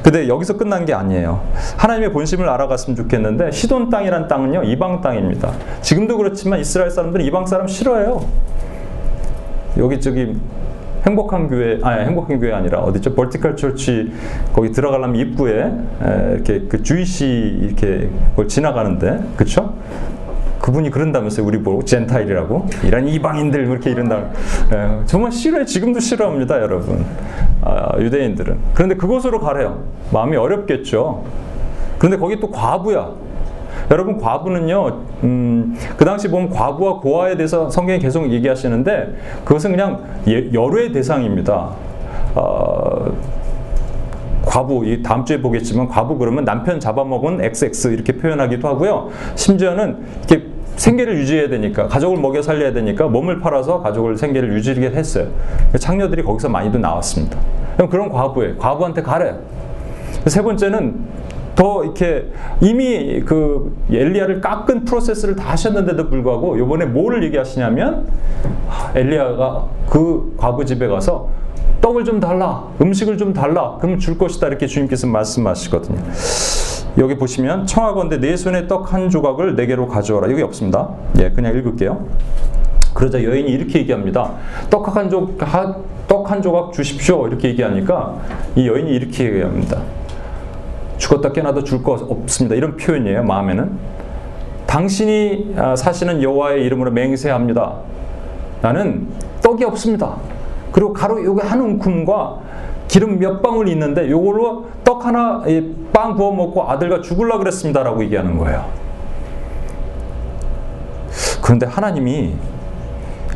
[0.03, 1.41] 근데 여기서 끝난 게 아니에요.
[1.77, 5.51] 하나님의 본심을 알아갔으면 좋겠는데 시돈 땅이란 땅은요 이방 땅입니다.
[5.81, 8.23] 지금도 그렇지만 이스라엘 사람들은 이방 사람 싫어해요.
[9.77, 10.37] 여기 저기
[11.05, 13.13] 행복한 교회 아니 행복한 교회 아니라 어디죠?
[13.15, 14.11] 벌티컬 철치
[14.53, 15.71] 거기 들어가려면 입구에
[16.33, 17.25] 이렇게 그 주이시
[17.61, 19.73] 이렇게 그걸 지나가는데 그렇죠?
[20.63, 21.45] 그분이 그런다면서요.
[21.45, 24.29] 우리 보고 젠타일이라고 이런 이방인들 그렇게 이런다.
[24.71, 25.65] 예, 정말 싫어요.
[25.65, 27.03] 지금도 싫어합니다, 여러분.
[27.59, 28.57] 아, 유대인들은.
[28.73, 29.83] 그런데 그곳으로 가래요.
[30.13, 31.25] 마음이 어렵겠죠.
[31.97, 33.11] 그런데 거기 또 과부야.
[33.91, 40.51] 여러분 과부는요, 음, 그 당시 보면 과부와 고아에 대해서 성경이 계속 얘기하시는데 그것은 그냥 예,
[40.53, 41.69] 열외 대상입니다.
[42.35, 43.13] 어,
[44.45, 49.09] 과부, 이 다음 주에 보겠지만 과부 그러면 남편 잡아먹은 XX 이렇게 표현하기도 하고요.
[49.35, 55.27] 심지어는 이렇게 생계를 유지해야 되니까 가족을 먹여 살려야 되니까 몸을 팔아서 가족을 생계를 유지하게 했어요.
[55.77, 57.37] 창녀들이 거기서 많이도 나왔습니다.
[57.75, 59.39] 그럼 그런 과부에 과부한테 가래요.
[60.27, 60.95] 세 번째는
[61.55, 62.29] 더 이렇게
[62.61, 68.07] 이미 그 엘리야를 깎은 프로세스를 다 하셨는데도 불구하고 이번에 뭐를 얘기하시냐면
[68.95, 71.29] 엘리야가 그 과부 집에 가서
[71.81, 75.99] 떡을 좀 달라, 음식을 좀 달라, 그러면 줄 것이다 이렇게 주님께서 말씀하시거든요.
[76.97, 80.31] 여기 보시면 청하건대 내 손에 떡 한 조각을 내게로 가져와라.
[80.31, 80.89] 여기 없습니다.
[81.19, 82.05] 예, 그냥 읽을게요.
[82.93, 84.31] 그러자 여인이 이렇게 얘기합니다.
[84.69, 87.27] 떡 한 조각, 떡 한 조각 주십시오.
[87.27, 88.15] 이렇게 얘기하니까
[88.55, 89.81] 이 여인이 이렇게 얘기합니다.
[91.03, 92.55] 죽었다 깨나도 줄거 없습니다.
[92.55, 93.23] 이런 표현이에요.
[93.23, 93.71] 마음에는
[94.65, 97.73] 당신이 아, 사시는 여호와의 이름으로 맹세합니다.
[98.61, 99.07] 나는
[99.41, 100.15] 떡이 없습니다.
[100.71, 102.39] 그리고 가루 요게 한 움큼과
[102.87, 105.43] 기름 몇 방울 있는데 요걸로 떡 하나
[105.91, 108.65] 빵 구워 먹고 아들과 죽을라 그랬습니다라고 얘기하는 거예요.
[111.41, 112.35] 그런데 하나님이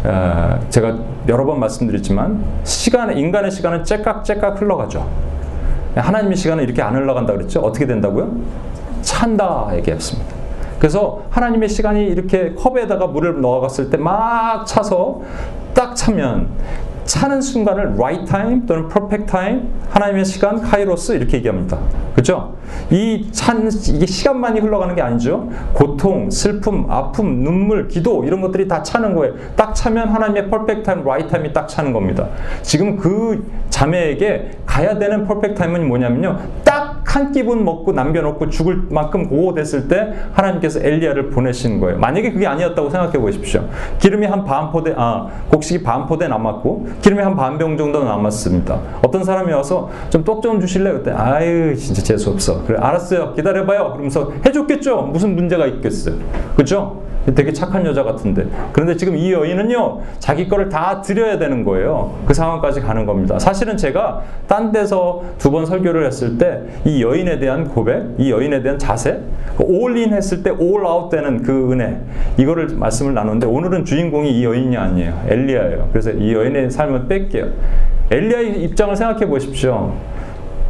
[0.05, 5.26] 아, 제가 여러 번 말씀드렸지만 시간 인간의 시간은 째깍째깍 흘러가죠.
[5.95, 7.61] 하나님의 시간은 이렇게 안 흘러간다 그랬죠.
[7.61, 8.31] 어떻게 된다고요?
[9.01, 10.35] 찬다 얘기했습니다.
[10.79, 15.21] 그래서 하나님의 시간이 이렇게 컵에다가 물을 넣어갔을 때 막 차서
[15.73, 16.49] 딱 차면
[17.07, 21.79] 차는 순간을 right time 또는 perfect time 하나님의 시간 카이로스 이렇게 얘기합니다.
[22.13, 22.55] 그렇죠?
[22.91, 25.49] 이 찬 이게 시간만이 흘러가는 게 아니죠.
[25.73, 29.33] 고통, 슬픔, 아픔, 눈물, 기도 이런 것들이 다 차는 거예요.
[29.55, 32.27] 딱 차면 하나님의 perfect time, right time이 딱 차는 겁니다.
[32.61, 36.37] 지금 그 자매에게 가야 되는 perfect time은 뭐냐면요.
[36.63, 41.97] 딱 한 끼분 먹고 남겨놓고 죽을 만큼 고호됐을 때 하나님께서 엘리야를 보내신 거예요.
[41.97, 43.63] 만약에 그게 아니었다고 생각해 보십시오.
[43.97, 48.79] 기름이 한 반 포대, 아, 곡식이 반 포대 남았고 기름이 한 반 병 정도 남았습니다.
[49.05, 50.93] 어떤 사람이 와서 좀떡좀 주실래요?
[50.95, 52.63] 그때 아유 진짜 재수 없어.
[52.65, 53.33] 그래 알았어요.
[53.33, 53.91] 기다려봐요.
[53.91, 55.03] 그러면서 해줬겠죠.
[55.03, 56.15] 무슨 문제가 있겠어요.
[56.55, 57.01] 그죠?
[57.35, 58.45] 되게 착한 여자 같은데.
[58.71, 62.15] 그런데 지금 이 여인은요, 자기 거를 다 드려야 되는 거예요.
[62.25, 63.37] 그 상황까지 가는 겁니다.
[63.37, 68.61] 사실은 제가 딴 데서 두 번 설교를 했을 때 이 여인에 대한 고백, 이 여인에
[68.61, 69.19] 대한 자세,
[69.59, 71.99] all in 했을 때 all out 되는 그 은혜,
[72.37, 75.23] 이거를 말씀을 나누는데 오늘은 주인공이 이 여인이 아니에요.
[75.27, 75.89] 엘리야예요.
[75.91, 77.47] 그래서 이 여인의 삶을 뺄게요.
[78.09, 79.93] 엘리야의 입장을 생각해 보십시오.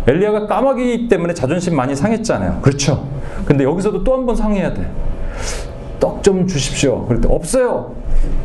[0.07, 2.59] 엘리야가 까마귀 때문에 자존심 많이 상했잖아요.
[2.61, 3.05] 그렇죠.
[3.45, 4.87] 근데 여기서도 또 한 번 상해야 돼.
[5.99, 7.05] 떡 좀 주십시오.
[7.05, 7.95] 그랬더니 없어요.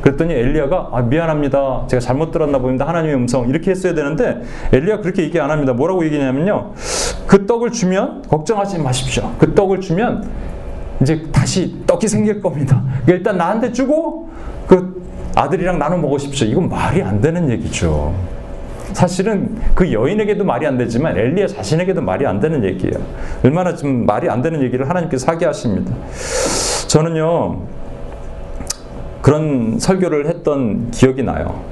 [0.02, 1.86] 그랬더니 엘리야가 아, 미안합니다.
[1.88, 2.86] 제가 잘못 들었나 봅니다.
[2.86, 5.72] 하나님의 음성 이렇게 했어야 되는데 엘리야 그렇게 얘기 안 합니다.
[5.72, 6.74] 뭐라고 얘기냐면요.
[7.26, 9.32] 그 떡을 주면 걱정하지 마십시오.
[9.38, 10.28] 그 떡을 주면
[11.00, 12.80] 이제 다시 떡이 생길 겁니다.
[13.04, 14.28] 그러니까 일단 나한테 주고
[14.68, 15.02] 그
[15.34, 16.46] 아들이랑 나눠 먹으십시오.
[16.46, 18.14] 이건 말이 안 되는 얘기죠.
[18.92, 22.94] 사실은 그 여인에게도 말이 안 되지만 엘리야 자신에게도 말이 안 되는 얘기예요.
[23.42, 25.92] 얼마나 좀 말이 안 되는 얘기를 하나님께서 하게 하십니다.
[26.92, 27.62] 저는요
[29.22, 31.62] 그런 설교를 했던 기억이 나요.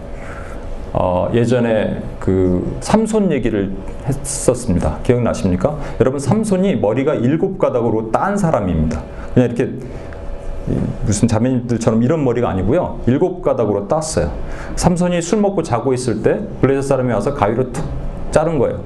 [0.94, 3.70] 어, 예전에 그 삼손 얘기를
[4.06, 4.96] 했었습니다.
[5.02, 5.76] 기억나십니까?
[6.00, 9.02] 여러분 삼손이 머리가 일곱 가닥으로 딴 사람입니다.
[9.35, 9.70] 그냥 이렇게
[11.04, 13.00] 무슨 자매님들처럼 이런 머리가 아니고요.
[13.06, 14.33] 일곱 가닥으로 땄어요.
[14.76, 17.85] 삼손이 술 먹고 자고 있을 때 블레셋 사람이 와서 가위로 툭
[18.30, 18.80] 자른 거예요.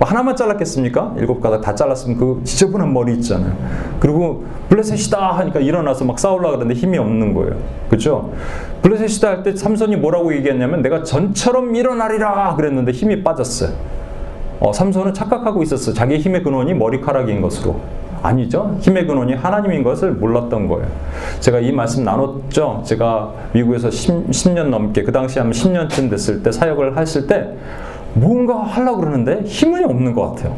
[0.00, 1.12] 뭐 하나만 잘랐겠습니까?
[1.18, 3.52] 일곱 가닥 다 잘랐으면 그 지저분한 머리 있잖아요.
[4.00, 7.56] 그리고 블레셋이다 하니까 일어나서 막 싸우려고 그러는데 힘이 없는 거예요.
[7.90, 8.32] 그죠?
[8.80, 13.72] 블레셋이다 할 때 삼손이 뭐라고 얘기했냐면 내가 전처럼 일어나리라 그랬는데 힘이 빠졌어요.
[14.60, 15.94] 어, 삼손은 착각하고 있었어요.
[15.94, 17.78] 자기의 힘의 근원이 머리카락인 것으로.
[18.22, 18.76] 아니죠.
[18.80, 20.86] 힘의 근원이 하나님인 것을 몰랐던 거예요.
[21.40, 22.82] 제가 이 말씀 나눴죠.
[22.86, 27.54] 제가 미국에서 10, 년 넘게 그 당시 한 10년쯤 됐을 때 사역을 했을 때
[28.14, 30.56] 뭔가 하려고 그러는데 힘이 없는 것 같아요.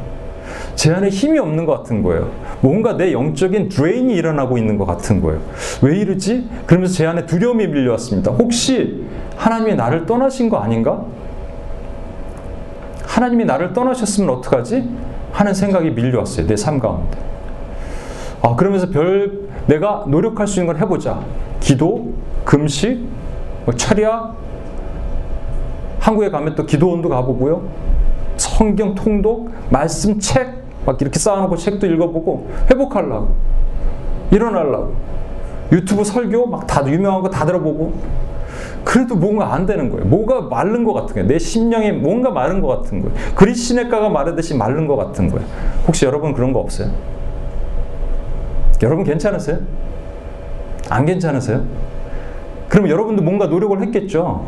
[0.75, 2.31] 제 안에 힘이 없는 것 같은 거예요.
[2.61, 5.41] 뭔가 내 영적인 드레인이 일어나고 있는 것 같은 거예요.
[5.83, 6.49] 왜 이러지?
[6.67, 8.31] 그러면서 제 안에 두려움이 밀려왔습니다.
[8.33, 9.05] 혹시
[9.37, 11.05] 하나님이 나를 떠나신 거 아닌가?
[13.05, 14.89] 하나님이 나를 떠나셨으면 어떡하지?
[15.33, 16.47] 하는 생각이 밀려왔어요.
[16.47, 17.19] 내 삶 가운데.
[18.43, 21.21] 아, 그러면서 별, 내가 노력할 수 있는 걸 해보자.
[21.61, 22.13] 기도,
[22.45, 22.99] 금식,
[23.65, 24.35] 뭐 철야,
[26.03, 27.63] 한국에 가면 또 기도원도 가보고요.
[28.37, 30.49] 성경 통독, 말씀 책,
[30.85, 33.29] 막 이렇게 쌓아놓고 책도 읽어보고 회복하려고.
[34.33, 34.95] 일어나려고.
[35.71, 37.93] 유튜브 설교 막 다 유명한 거 다 들어보고
[38.85, 40.05] 그래도 뭔가 안 되는 거예요.
[40.07, 41.29] 뭐가 마른 것 같은 거예요.
[41.29, 43.15] 내 심령이 뭔가 마른 것 같은 거예요.
[43.37, 45.47] 그리시네가가 마르듯이 마른 것 같은 거예요.
[45.87, 46.91] 혹시 여러분 그런 거 없어요?
[48.83, 49.59] 여러분 괜찮으세요?
[50.91, 51.63] 안 괜찮으세요?
[52.69, 54.45] 그럼 여러분도 뭔가 노력을 했겠죠?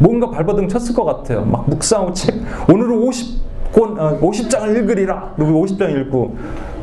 [0.00, 1.44] 뭔가 발버둥 쳤을 것 같아요.
[1.44, 2.34] 막 묵상하고 책,
[2.68, 5.34] 오늘은 50권, 어, 50장을 읽으리라.
[5.36, 6.36] 누구 50장 읽고,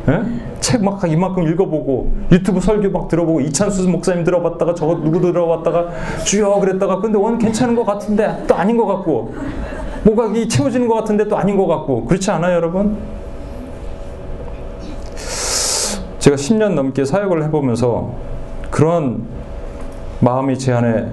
[0.08, 0.22] 예?
[0.60, 5.88] 책막 이만큼 읽어보고, 유튜브 설교 막 들어보고, 이찬수 목사님 들어봤다가, 저거 누구 들어봤다가,
[6.24, 9.34] 주여 그랬다가, 근데 오늘 괜찮은 것 같은데, 또 아닌 것 같고,
[10.04, 12.96] 뭐가 채워지는 것 같은데 또 아닌 것 같고, 그렇지 않아요, 여러분?
[16.18, 18.12] 제가 10년 넘게 사역을 해보면서
[18.70, 19.24] 그런
[20.20, 21.06] 마음이 제 안에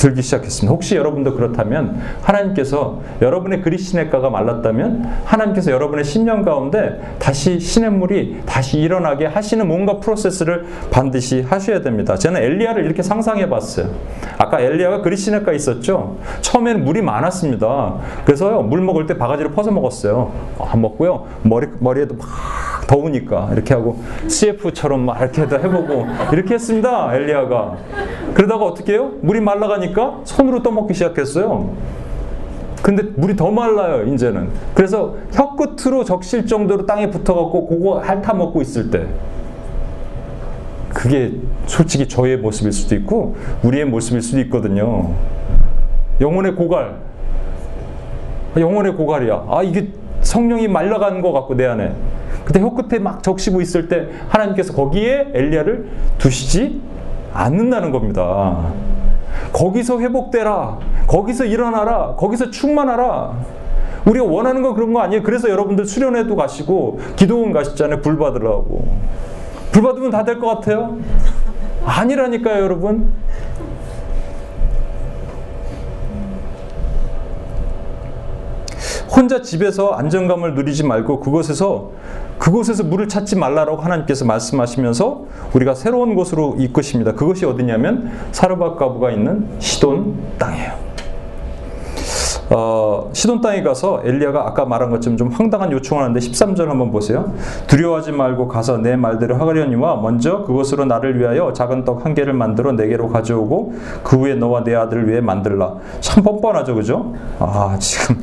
[0.00, 0.72] 들기 시작했습니다.
[0.72, 9.26] 혹시 여러분도 그렇다면 하나님께서 여러분의 그리시네가가 말랐다면 하나님께서 여러분의 신년 가운데 다시 시냇물이 다시 일어나게
[9.26, 12.16] 하시는 뭔가 프로세스를 반드시 하셔야 됩니다.
[12.16, 13.88] 저는 엘리야를 이렇게 상상해 봤어요.
[14.38, 16.16] 아까 엘리야가 그리시네가 있었죠.
[16.40, 17.96] 처음에는 물이 많았습니다.
[18.24, 20.32] 그래서요 물 먹을 때 바가지를 퍼서 먹었어요.
[20.60, 22.26] 안 먹고요 머리 머리에도 막
[22.86, 27.14] 더우니까 이렇게 하고 CF처럼 막 이렇게 해보고 이렇게 했습니다.
[27.14, 27.76] 엘리야가
[28.34, 29.12] 그러다가 어떻게 해요?
[29.20, 29.89] 물이 말라가니까
[30.24, 31.70] 손으로 떠먹기 시작했어요.
[32.82, 34.48] 근데 물이 더 말라요, 이제는.
[34.74, 39.06] 그래서 혀 끝으로 적실 정도로 땅에 붙어갖고 그거 핥아 먹고 있을 때.
[40.88, 41.34] 그게
[41.66, 45.12] 솔직히 저의 모습일 수도 있고, 우리의 모습일 수도 있거든요.
[46.20, 46.96] 영혼의 고갈.
[48.56, 49.46] 영혼의 고갈이야.
[49.48, 49.88] 아, 이게
[50.22, 51.92] 성령이 말라가는 것 같고, 내 안에.
[52.44, 56.80] 근데 혀 끝에 막 적시고 있을 때 하나님께서 거기에 엘리야를 두시지
[57.32, 58.72] 않는다는 겁니다.
[59.52, 60.78] 거기서 회복되라.
[61.06, 62.14] 거기서 일어나라.
[62.16, 63.32] 거기서 충만하라.
[64.06, 65.22] 우리가 원하는 건 그런 거 아니에요.
[65.22, 68.00] 그래서 여러분들 수련회도 가시고 기도원 가시잖아요.
[68.00, 68.86] 불 받으라고.
[69.72, 70.96] 불 받으면 다 될 것 같아요?
[71.84, 73.12] 아니라니까요, 여러분.
[79.14, 81.90] 혼자 집에서 안정감을 누리지 말고 그곳에서
[82.40, 87.12] 그곳에서 물을 찾지 말라라고 하나님께서 말씀하시면서 우리가 새로운 곳으로 이끄십니다.
[87.12, 90.90] 그것이 어디냐면 사르밧 가부가 있는 시돈 땅이에요.
[92.52, 97.32] 어, 시돈 땅에 가서 엘리야가 아까 말한 것처럼 좀 황당한 요청을 하는데 13절 한번 보세요.
[97.68, 102.72] 두려워하지 말고 가서 내 말대로 하가려니와 먼저 그것으로 나를 위하여 작은 떡 한 개를 만들어
[102.72, 105.74] 내게로 가져오고 그 후에 너와 내 아들을 위해 만들라.
[106.00, 107.14] 참 뻔뻔하죠, 그죠?
[107.38, 108.20] 아 지금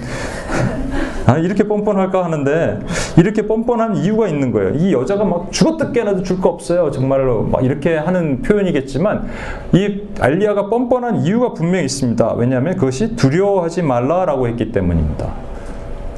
[1.28, 2.80] 아, 이렇게 뻔뻔할까 하는데
[3.18, 4.74] 이렇게 뻔뻔한 이유가 있는 거예요.
[4.76, 6.90] 이 여자가 막 죽었다 깨나도 줄 거 없어요.
[6.92, 9.28] 정말로 막 이렇게 하는 표현이겠지만
[9.74, 12.34] 이 알리아가 뻔뻔한 이유가 분명히 있습니다.
[12.36, 15.28] 왜냐하면 그것이 두려워하지 말라라고 했기 때문입니다.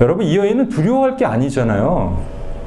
[0.01, 2.17] 여러분 이 여인은 두려워할 게 아니잖아요.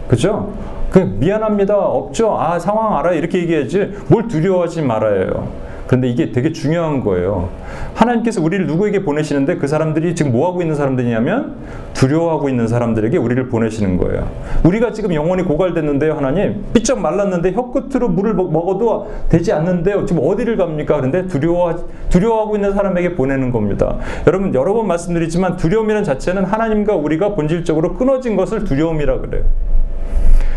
[0.09, 0.53] 그죠?
[0.91, 1.79] 그 미안합니다.
[1.79, 2.37] 없죠.
[2.39, 5.47] 아 상황 알아 이렇게 얘기해야지 뭘 두려워하지 말아요.
[5.93, 7.51] 그런데 이게 되게 중요한 거예요.
[7.93, 11.57] 하나님께서 우리를 누구에게 보내시는데 그 사람들이 지금 뭐 하고 있는 사람들이냐면
[11.93, 14.27] 두려워하고 있는 사람들에게 우리를 보내시는 거예요.
[14.65, 16.65] 우리가 지금 영혼이 고갈됐는데요, 하나님.
[16.73, 20.07] 삐쩍 말랐는데 혀 끝으로 물을 먹어도 되지 않는데요.
[20.07, 20.97] 지금 어디를 갑니까?
[20.97, 23.99] 그런데 두려워 두려워하고 있는 사람에게 보내는 겁니다.
[24.27, 29.45] 여러분 여러 번 말씀드리지만 두려움이라는 자체는 하나님과 우리가 본질적으로 끊어진 것을 두려움이라 그래요.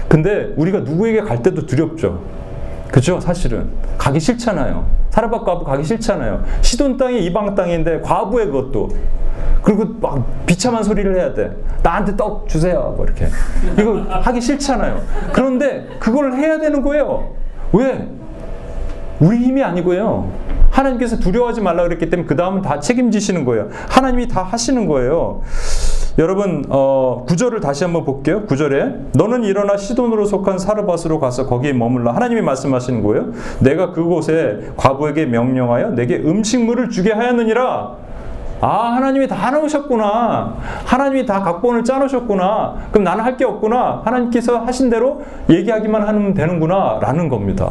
[0.07, 2.21] 근데 우리가 누구에게 갈 때도 두렵죠.
[2.89, 3.19] 그죠?
[3.19, 3.67] 사실은
[3.97, 5.04] 가기 싫잖아요.
[5.15, 6.43] 사르밧 과부 가기 싫잖아요.
[6.61, 8.89] 시돈 땅이 이방 땅인데 과부의 그것도
[9.61, 11.55] 그리고 막 비참한 소리를 해야 돼.
[11.81, 12.93] 나한테 떡 주세요.
[12.97, 13.27] 뭐 이렇게.
[13.79, 15.01] 이거 하기 싫잖아요.
[15.31, 17.29] 그런데 그걸 해야 되는 거예요.
[17.71, 18.09] 왜?
[19.21, 20.29] 우리 힘이 아니고요.
[20.69, 23.69] 하나님께서 두려워하지 말라 그랬기 때문에 그 다음은 다 책임지시는 거예요.
[23.87, 25.41] 하나님이 다 하시는 거예요.
[26.17, 28.45] 여러분 어, 구절을 다시 한번 볼게요.
[28.45, 32.15] 구절에 너는 일어나 시돈으로 속한 사르밧으로 가서 거기에 머물라.
[32.15, 33.31] 하나님이 말씀하시는 거예요.
[33.59, 37.95] 내가 그곳에 과부에게 명령하여 내게 음식물을 주게 하였느니라.
[38.61, 40.55] 아 하나님이 다 해놓으셨구나.
[40.85, 42.75] 하나님이 다 각본을 짜놓으셨구나.
[42.91, 44.01] 그럼 나는 할 게 없구나.
[44.05, 46.99] 하나님께서 하신 대로 얘기하기만 하면 되는구나.
[47.01, 47.69] 라는 겁니다.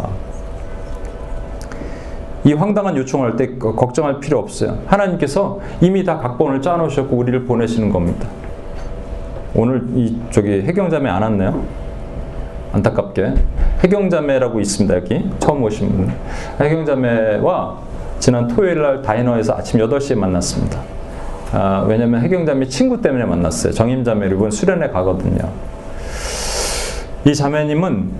[2.44, 4.78] 이 황당한 요청을 할때 걱정할 필요 없어요.
[4.86, 8.28] 하나님께서 이미 다 각본을 짜놓으셨고 우리를 보내시는 겁니다.
[9.54, 11.64] 오늘 이 저기 해경자매 안 왔네요.
[12.72, 13.34] 안타깝게
[13.82, 16.12] 해경자매라고 있습니다 여기 처음 오신 분.
[16.60, 17.78] 해경자매와
[18.18, 20.80] 지난 토요일 날 다이너에서 아침 8시에 만났습니다.
[21.52, 23.72] 아, 왜냐면 해경자매 친구 때문에 만났어요.
[23.72, 25.48] 정임자매 이번 수련회 가거든요.
[27.24, 28.10] 이 자매님은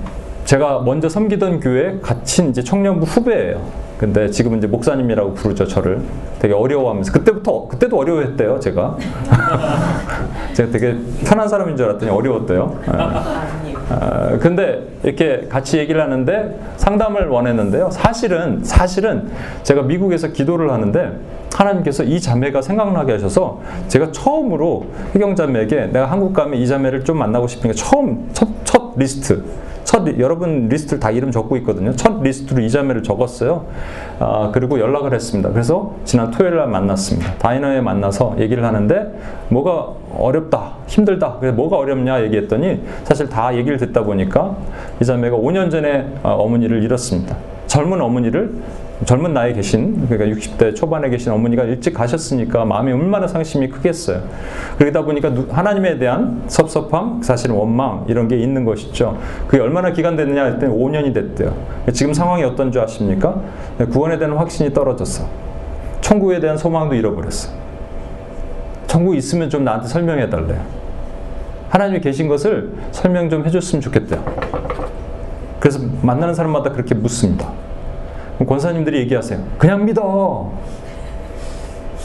[0.45, 3.84] 제가 먼저 섬기던 교회 같이 이제 청년부 후배예요.
[3.99, 6.03] 근데 지금 이제 목사님이라고 부르죠 저를
[6.41, 8.97] 되게 어려워하면서 그때부터 그때도 어려워했대요 제가
[10.55, 12.79] 제가 되게 편한 사람인 줄 알았더니 어려웠대요.
[12.87, 13.75] 네.
[13.91, 17.91] 어, 근데 이렇게 같이 얘기를 하는데 상담을 원했는데요.
[17.91, 19.31] 사실은 사실은
[19.63, 21.13] 제가 미국에서 기도를 하는데
[21.55, 27.19] 하나님께서 이 자매가 생각나게 하셔서 제가 처음으로 혜경 자매에게 내가 한국 가면 이 자매를 좀
[27.19, 29.43] 만나고 싶으니까 처음 첫, 첫 리스트
[29.85, 31.95] 첫 리- 여러분 리스트를 다 이름 적고 있거든요.
[31.95, 33.67] 첫 리스트로 이 자매를 적었어요.
[34.19, 35.51] 아, 그리고 연락을 했습니다.
[35.51, 37.35] 그래서 지난 토요일 날 만났습니다.
[37.35, 39.13] diner에 만나서 얘기를 하는데
[39.51, 41.37] 뭐가 어렵다, 힘들다.
[41.39, 44.57] 그래서 뭐가 어렵냐 얘기했더니 사실 다 얘기를 듣다 보니까
[45.03, 47.37] 이 자매가 5년 전에 어, 어머니를 잃었습니다.
[47.67, 48.55] 젊은 어머니를
[49.05, 54.23] 젊은 나이에 계신 그러니까 60대 초반에 계신 어머니가 일찍 가셨으니까 마음이 얼마나 상심이 크겠어요.
[54.79, 59.19] 그러다 보니까 누- 하나님에 대한 섭섭함, 사실은 원망 이런 게 있는 것이죠.
[59.49, 61.53] 그게 얼마나 기간 됐느냐 했더니 5년이 됐대요.
[61.93, 63.41] 지금 상황이 어떤 줄 아십니까?
[63.91, 65.27] 구원에 대한 확신이 떨어졌어.
[66.01, 67.51] 천국에 대한 소망도 잃어버렸어.
[68.87, 70.61] 천국 있으면 좀 나한테 설명해 달래요.
[71.69, 74.23] 하나님이 계신 것을 설명 좀 해줬으면 좋겠대요.
[75.59, 77.51] 그래서 만나는 사람마다 그렇게 묻습니다.
[78.47, 79.39] 권사님들이 얘기하세요.
[79.59, 80.53] 그냥 믿어.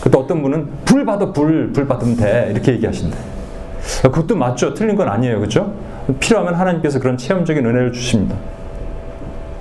[0.02, 2.50] 그때 어떤 분은 불 받아 불, 불 받으면 돼.
[2.52, 3.18] 이렇게 얘기하신대.
[4.04, 4.74] 그것도 맞죠.
[4.74, 5.40] 틀린 건 아니에요.
[5.40, 5.74] 그죠?
[6.20, 8.36] 필요하면 하나님께서 그런 체험적인 은혜를 주십니다.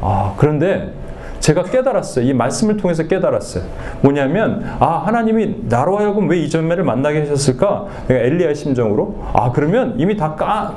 [0.01, 0.93] 아, 그런데
[1.41, 2.25] 제가 깨달았어요.
[2.25, 3.65] 이 말씀을 통해서 깨달았어요.
[4.03, 7.87] 뭐냐면, 아, 하나님이 나로 하여금 왜 이 전매를 만나게 하셨을까?
[8.09, 10.75] 내가 엘리야의 심정으로, 아, 그러면 이미 다 까,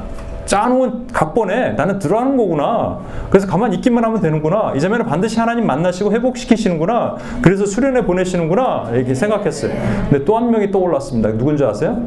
[0.61, 2.99] 짜놓은 각본에 나는 들어가는 거구나.
[3.29, 4.73] 그래서 가만히 있기만 하면 되는구나.
[4.75, 7.15] 이 자매는 반드시 하나님 만나시고 회복시키시는구나.
[7.41, 8.89] 그래서 수련회 보내시는구나.
[8.93, 9.71] 이렇게 생각했어요.
[10.09, 11.29] 근데 또 한 명이 떠올랐습니다.
[11.37, 12.03] 누군지 아세요?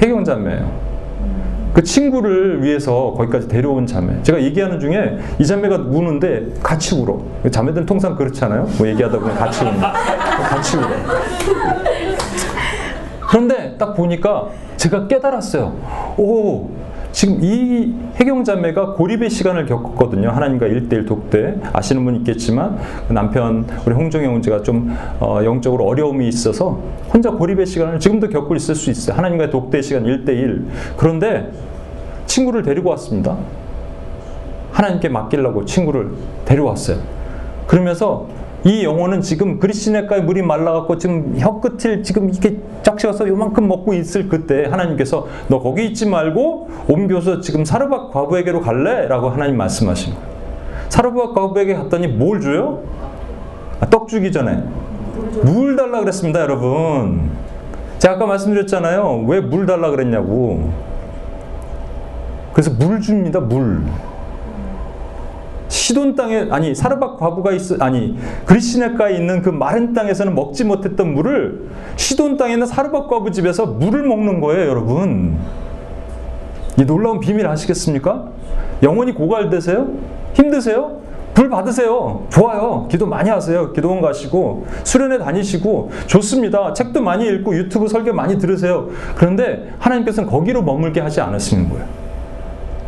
[0.00, 0.70] 해경 자매예요.
[1.74, 4.22] 그 친구를 위해서 거기까지 데려온 자매.
[4.22, 7.18] 제가 얘기하는 중에 이 자매가 우는데 같이 울어.
[7.50, 8.68] 자매들은 통상 그렇잖아요.
[8.78, 9.80] 뭐 얘기하다 보면 같이 우는.
[9.80, 10.86] 같이 울어.
[13.28, 14.46] 그런데 딱 보니까
[14.76, 15.74] 제가 깨달았어요.
[16.18, 16.68] 오,
[17.12, 20.30] 지금 이 해경 자매가 고립의 시간을 겪었거든요.
[20.30, 21.56] 하나님과 일대일 독대.
[21.72, 26.80] 아시는 분 있겠지만 그 남편 우리 홍정희 형제가 좀 어, 영적으로 어려움이 있어서
[27.12, 29.16] 혼자 고립의 시간을 지금도 겪고 있을 수 있어요.
[29.16, 31.50] 하나님과의 독대의 시간 일대일 그런데
[32.26, 33.36] 친구를 데리고 왔습니다.
[34.72, 36.10] 하나님께 맡기려고 친구를
[36.44, 36.98] 데려왔어요.
[37.66, 38.28] 그러면서
[38.68, 44.66] 이 영혼은 지금 그리스네가에 물이 말라갖고 지금 혀끝을 지금 이렇게 짝지어서 요만큼 먹고 있을 그때
[44.66, 49.08] 하나님께서 너 거기 있지 말고 옮겨서 지금 사르밧 과부에게로 갈래?
[49.08, 50.28] 라고 하나님 말씀하신 거예요.
[50.90, 52.80] 사르밧 과부에게 갔더니 뭘 줘요?
[53.80, 54.62] 아, 떡 주기 전에
[55.44, 57.30] 물 달라 그랬습니다, 여러분.
[57.98, 59.24] 제가 아까 말씀드렸잖아요.
[59.28, 60.70] 왜 물 달라 그랬냐고.
[62.52, 63.80] 그래서 물 줍니다, 물.
[65.68, 71.68] 시돈 땅에 아니 사르밧 과부가 있어 아니 그리시네가에 있는 그 마른 땅에서는 먹지 못했던 물을
[71.96, 75.36] 시돈 땅에 있는 사르밧 과부 집에서 물을 먹는 거예요, 여러분.
[76.78, 78.28] 이 놀라운 비밀 아시겠습니까?
[78.82, 79.88] 영원히 고갈되세요?
[80.34, 81.00] 힘드세요?
[81.34, 82.26] 불 받으세요.
[82.30, 82.88] 좋아요.
[82.90, 83.72] 기도 많이 하세요.
[83.72, 86.72] 기도원 가시고 수련회 다니시고 좋습니다.
[86.72, 88.88] 책도 많이 읽고 유튜브 설교 많이 들으세요.
[89.16, 92.07] 그런데 하나님께서는 거기로 머물게 하지 않으시는 거예요.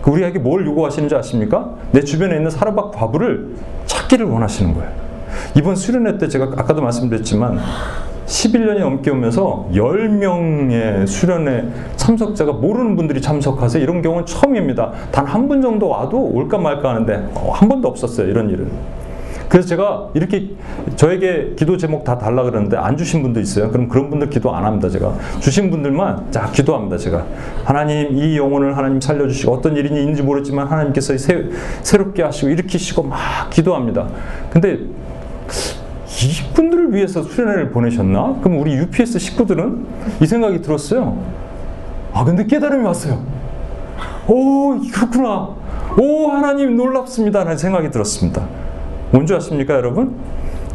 [0.03, 1.75] 그 우리에게 뭘 요구하시는지 아십니까?
[1.93, 3.55] 내 주변에 있는 사르밧 과부를
[3.87, 4.91] 찾기를 원하시는 거예요.
[5.57, 7.59] 이번 수련회 때 제가 아까도 말씀드렸지만
[8.27, 11.65] 11년이 넘게 오면서 10명의 수련회
[11.97, 13.83] 참석자가 모르는 분들이 참석하세요.
[13.83, 14.93] 이런 경우는 처음입니다.
[15.11, 18.29] 단 한 분 정도 와도 올까 말까 하는데 어, 한 번도 없었어요.
[18.29, 18.71] 이런 일은.
[19.51, 20.49] 그래서 제가 이렇게
[20.95, 23.69] 저에게 기도 제목 다 달라 그러는데 안 주신 분도 있어요.
[23.73, 24.89] 그럼 그런 분들 기도 안 합니다.
[24.89, 26.97] 제가 주신 분들만 자 기도합니다.
[26.97, 27.27] 제가
[27.65, 31.47] 하나님 이 영혼을 하나님 살려주시고 어떤 일이 있는지 모르지만 하나님께서 새,
[31.83, 33.19] 새롭게 하시고 일으키시고 막
[33.51, 34.07] 기도합니다.
[34.51, 34.79] 근데
[36.23, 38.37] 이분들을 위해서 수련회를 보내셨나?
[38.43, 39.85] 그럼 우리 UPS 식구들은
[40.21, 41.21] 이 생각이 들었어요.
[42.13, 43.21] 아 근데 깨달음이 왔어요.
[44.29, 45.57] 오 그렇구나.
[45.99, 48.60] 오 하나님 놀랍습니다라는 생각이 들었습니다.
[49.11, 50.17] 뭔지 아십니까 여러분?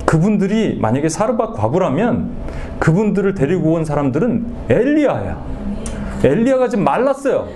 [0.05, 2.29] 그분들이 만약에 사르밧 과부라면
[2.79, 5.37] 그분들을 데리고 온 사람들은 엘리야야.
[6.23, 7.47] 엘리야가 지금 말랐어요.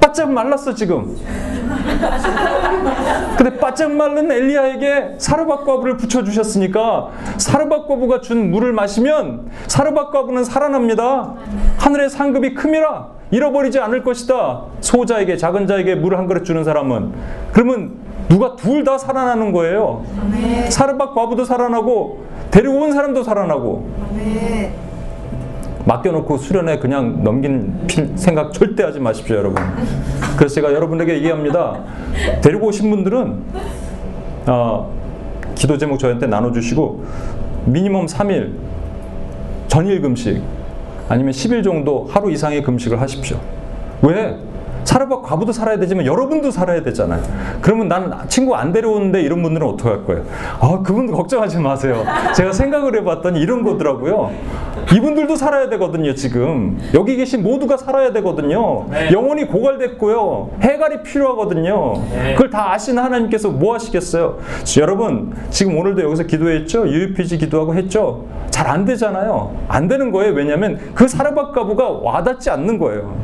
[0.00, 1.16] 바짝 말랐어 지금.
[3.38, 7.08] 근데 바짝 마른 엘리야에게 사르밧 과부를 붙여 주셨으니까
[7.38, 11.34] 사르밧 과부가 준 물을 마시면 사르밧 과부는 살아납니다.
[11.78, 14.64] 하늘의 상급이 큼이라 잃어버리지 않을 것이다.
[14.80, 17.12] 소자에게 작은 자에게 물한 그릇 주는 사람은
[17.52, 18.01] 그러면
[18.32, 20.02] 누가 둘 다 살아나는 거예요.
[20.70, 23.86] 사르밧 과부도 살아나고 데리고 온 사람도 살아나고
[25.84, 29.62] 맡겨놓고 수련회 그냥 넘긴 필- 생각 절대 하지 마십시오, 여러분.
[30.38, 31.80] 그래서 제가 여러분에게 얘기합니다.
[32.40, 33.42] 데리고 오신 분들은
[34.46, 34.90] 어,
[35.54, 37.04] 기도 제목 저한테 나눠주시고
[37.66, 38.52] 미니멈 3일
[39.68, 40.40] 전일 금식
[41.08, 43.38] 아니면 10일 정도 하루 이상의 금식을 하십시오.
[44.02, 44.36] 왜?
[44.84, 47.22] 사르밧 과부도 살아야 되지만 여러분도 살아야 되잖아요.
[47.60, 50.24] 그러면 나는 친구 안 데려오는데 이런 분들은 어떻게 할 거예요?
[50.60, 52.04] 아, 그분도 걱정하지 마세요.
[52.34, 54.30] 제가 생각을 해봤더니 이런 거더라고요.
[54.94, 56.78] 이분들도 살아야 되거든요, 지금.
[56.94, 58.86] 여기 계신 모두가 살아야 되거든요.
[58.90, 59.10] 네.
[59.12, 60.50] 영혼이 고갈됐고요.
[60.60, 61.94] 해갈이 필요하거든요.
[62.10, 62.34] 네.
[62.34, 64.38] 그걸 다 아시는 하나님께서 뭐 하시겠어요?
[64.80, 66.86] 여러분, 지금 오늘도 여기서 기도했죠?
[66.88, 68.24] UPG 기도하고 했죠?
[68.50, 69.54] 잘 안 되잖아요.
[69.68, 70.32] 안 되는 거예요.
[70.32, 73.14] 왜냐하면 그 사르밧 가부가 와닿지 않는 거예요.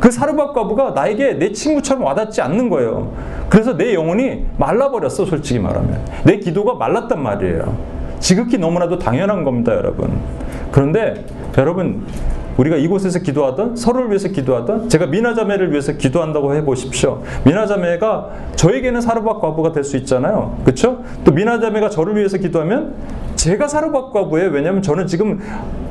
[0.00, 3.12] 그 사르밧 가부가 나에게 내 친구처럼 와닿지 않는 거예요.
[3.48, 6.00] 그래서 내 영혼이 말라버렸어, 솔직히 말하면.
[6.24, 7.76] 내 기도가 말랐단 말이에요.
[8.18, 10.10] 지극히 너무나도 당연한 겁니다, 여러분.
[10.72, 11.24] 그런데
[11.58, 12.04] 여러분,
[12.56, 17.22] 우리가 이곳에서 기도하던 서로를 위해서 기도하던 제가 미나자매를 위해서 기도한다고 해보십시오.
[17.44, 20.56] 미나자매가 저에게는 사르밧 과부가 될 수 있잖아요.
[20.64, 21.02] 그렇죠?
[21.24, 22.94] 또 미나자매가 저를 위해서 기도하면
[23.34, 24.50] 제가 사르밧 과부예요.
[24.50, 25.38] 왜냐하면 저는 지금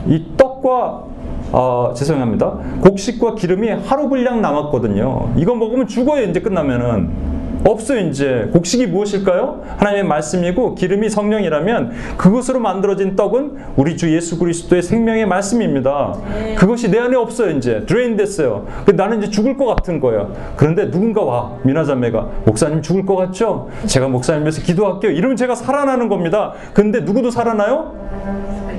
[0.07, 1.03] 이 떡과
[1.51, 2.57] 어, 죄송합니다.
[2.81, 5.33] 곡식과 기름이 하루 분량 남았거든요.
[5.37, 6.23] 이거 먹으면 죽어요.
[6.23, 7.35] 이제 끝나면은.
[7.67, 8.49] 없어요, 이제.
[8.53, 9.63] 곡식이 무엇일까요?
[9.77, 16.13] 하나님의 말씀이고 기름이 성령이라면 그것으로 만들어진 떡은 우리 주 예수 그리스도의 생명의 말씀입니다.
[16.57, 17.83] 그것이 내 안에 없어요, 이제.
[17.87, 18.67] drain 됐어요.
[18.85, 20.31] 그 나는 이제 죽을 것 같은 거예요.
[20.57, 22.29] 그런데 누군가 와, 미나자매가.
[22.45, 23.69] 목사님 죽을 것 같죠?
[23.87, 25.11] 제가 목사님 위해서 기도할게요.
[25.11, 26.53] 이러면 제가 살아나는 겁니다.
[26.73, 27.93] 근데 누구도 살아나요?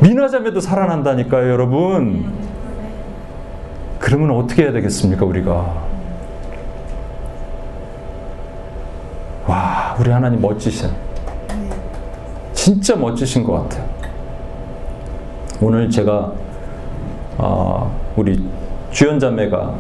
[0.01, 2.25] 미나자매도 살아난다니까요, 여러분.
[4.07, 5.85] 그러면 어떻게 해야 되겠습니까, 우리가?
[9.49, 10.89] 와, 우리 하나님 멋지신.
[12.53, 13.85] 진짜 멋지신 것 같아요.
[15.61, 16.33] 오늘 제가
[17.39, 18.49] 어, 우리
[18.93, 19.75] 주연자매가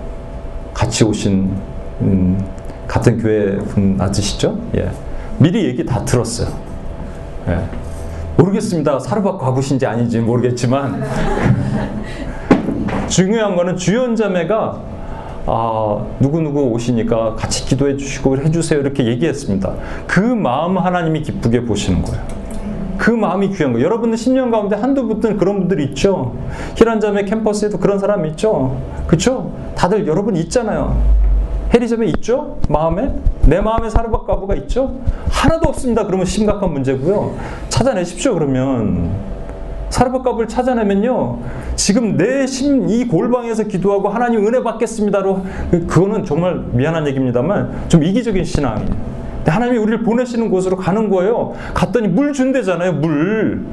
[0.75, 1.57] 같이 오신
[2.01, 2.45] 음,
[2.89, 4.59] 같은 교회 분 맞으시죠?
[4.75, 4.91] 예.
[5.39, 6.49] 미리 얘기 다 들었어요.
[7.47, 7.61] 예.
[8.37, 8.99] 모르겠습니다.
[8.99, 11.05] 사르밧 과부신지 아닌지 모르겠지만
[13.09, 14.97] 중요한 거는 주연자매가
[15.49, 18.81] 아, 누구누구 오시니까 같이 기도해 주시고 해주세요.
[18.81, 19.75] 이렇게 얘기했습니다.
[20.07, 22.21] 그 마음 하나님이 기쁘게 보시는 거예요.
[22.99, 23.85] 그 마음이 귀한 거예요.
[23.87, 26.35] 여러분들 10년 가운데 한두 분은 그런 분들이 있죠.
[26.77, 28.77] 희란자매 캠퍼스에도 그런 사람이 있죠.
[29.07, 29.53] 그쵸?
[29.77, 31.01] 다들 여러분 있잖아요.
[31.73, 32.59] 해리자매 있죠?
[32.69, 33.13] 마음에?
[33.45, 34.97] 내 마음에 사르밧 가부가 있죠?
[35.29, 36.07] 하나도 없습니다.
[36.07, 37.35] 그러면 심각한 문제고요.
[37.69, 39.36] 찾아내십시오, 그러면.
[40.01, 41.39] 사르밧갑을 찾아내면요.
[41.75, 45.45] 지금 내 심 이 골방에서 기도하고 하나님 은혜 받겠습니다로
[45.89, 49.17] 그거는 정말 미안한 얘기입니다만 좀 이기적인 신앙이에요.
[49.47, 51.55] 하나님이 우리를 보내시는 곳으로 가는 거예요.
[51.73, 52.93] 갔더니 물 준대잖아요.
[52.95, 53.65] 물.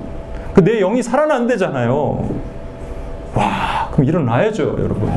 [0.53, 2.29] 그 내 영이 살아난대잖아요.
[3.35, 5.11] 와, 그럼 일어나야죠, 여러분.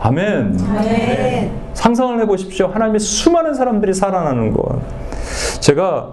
[0.00, 0.58] 아멘.
[0.66, 1.50] 아멘.
[1.74, 2.66] 상상을 해보십시오.
[2.68, 4.80] 하나님의 수많은 사람들이 살아나는 것.
[5.60, 6.08] 제가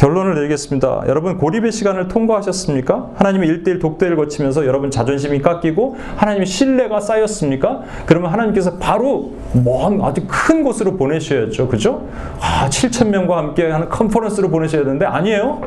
[0.00, 1.02] 결론을 내리겠습니다.
[1.08, 3.10] 여러분 고립의 시간을 통과하셨습니까?
[3.16, 7.82] 하나님의 일대일 독대를 거치면서 여러분 자존심이 깎이고 하나님의 신뢰가 쌓였습니까?
[8.06, 11.68] 그러면 하나님께서 바로 먼 아주 큰 곳으로 보내셔야죠.
[11.68, 12.08] 그죠?
[12.40, 15.60] 아, 7천 명과 함께 하는 컨퍼런스로 보내셔야 되는데 아니에요.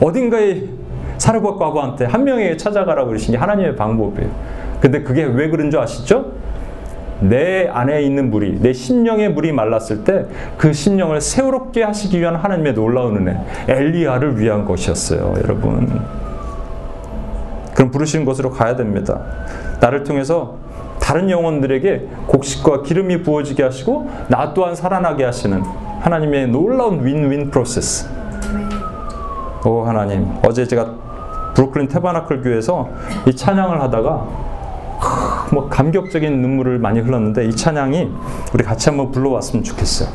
[0.00, 0.62] 어딘가에
[1.18, 4.30] 사르밧 과부한테 한 명에게 찾아가라고 그러신 게 하나님의 방법이에요.
[4.80, 6.34] 근데 그게 왜 그런 줄 아시죠?
[7.20, 10.26] 내 안에 있는 물이, 내 심령의 물이 말랐을 때
[10.58, 13.38] 그 심령을 새롭게 하시기 위한 하나님의 놀라운 은혜,
[13.68, 16.00] 엘리야를 위한 것이었어요, 여러분.
[17.74, 19.20] 그럼 부르시는 곳으로 가야 됩니다.
[19.80, 20.56] 나를 통해서
[20.98, 25.62] 다른 영혼들에게 곡식과 기름이 부어지게 하시고 나 또한 살아나게 하시는
[26.00, 28.08] 하나님의 놀라운 윈윈 프로세스.
[29.66, 30.94] 오 하나님, 어제 제가
[31.54, 32.88] 브루클린 테바나클 교회에서
[33.26, 34.26] 이 찬양을 하다가
[35.52, 38.10] 뭐 감격적인 눈물을 많이 흘렀는데 이 찬양이
[38.52, 40.08] 우리 같이 한번 불러왔으면 좋겠어요.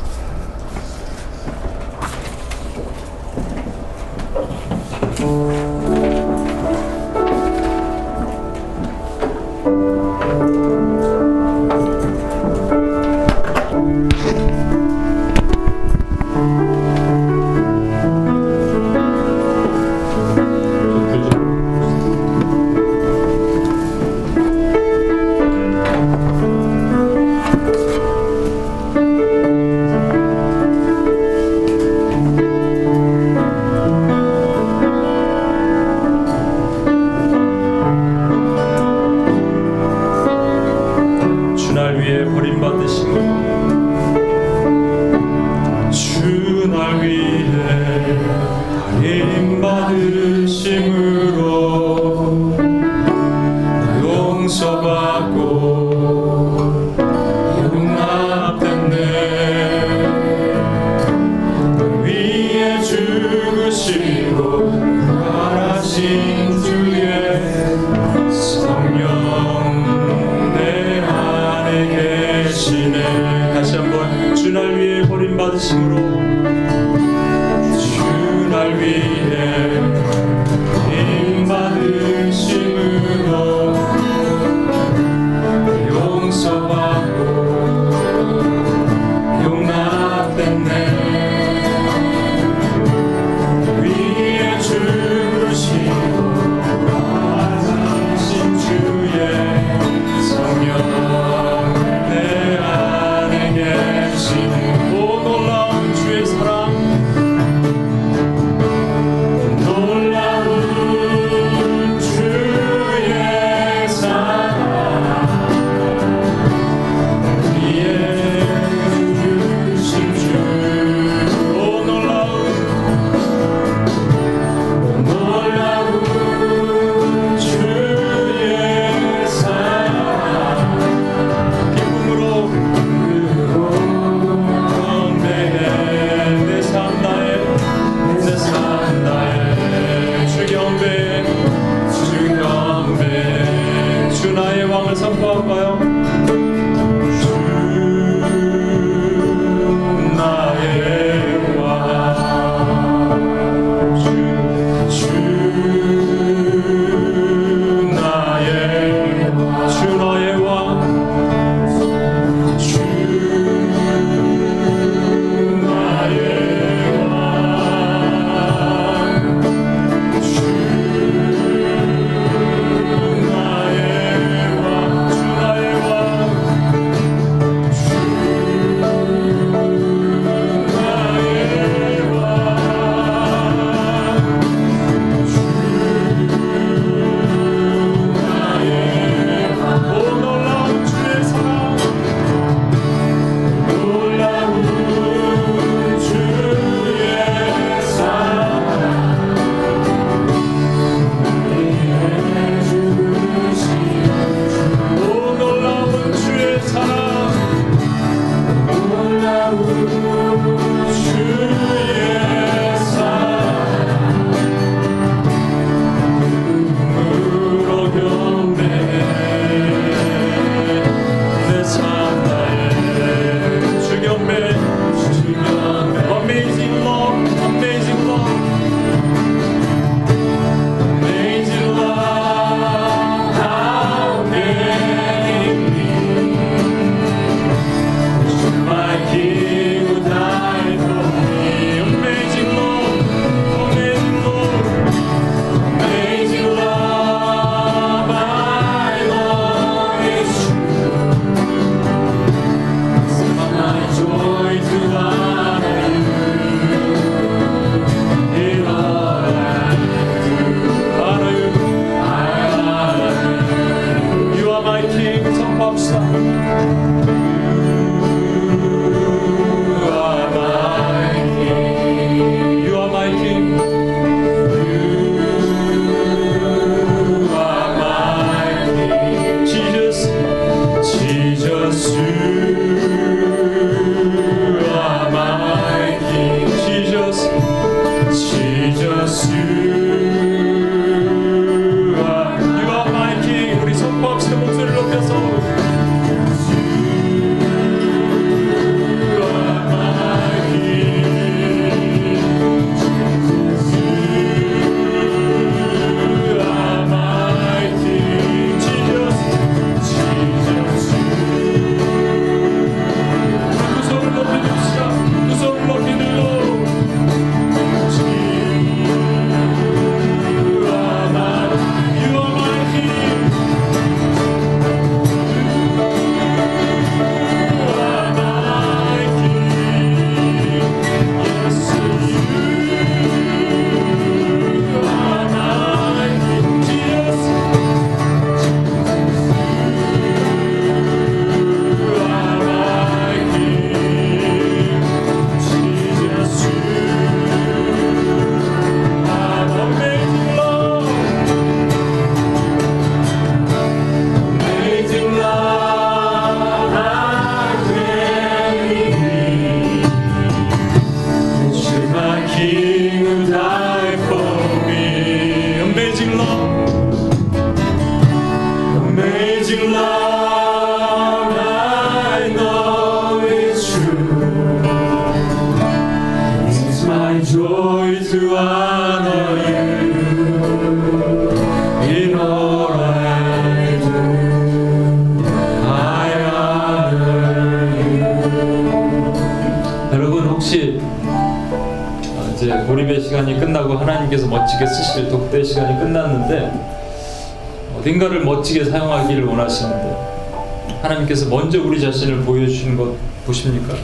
[397.92, 402.94] 어딘가를 멋지게 사용하기를 원하시는데 하나님께서 먼저 우리 자신을 보여주시는 것
[403.26, 403.74] 보십니까?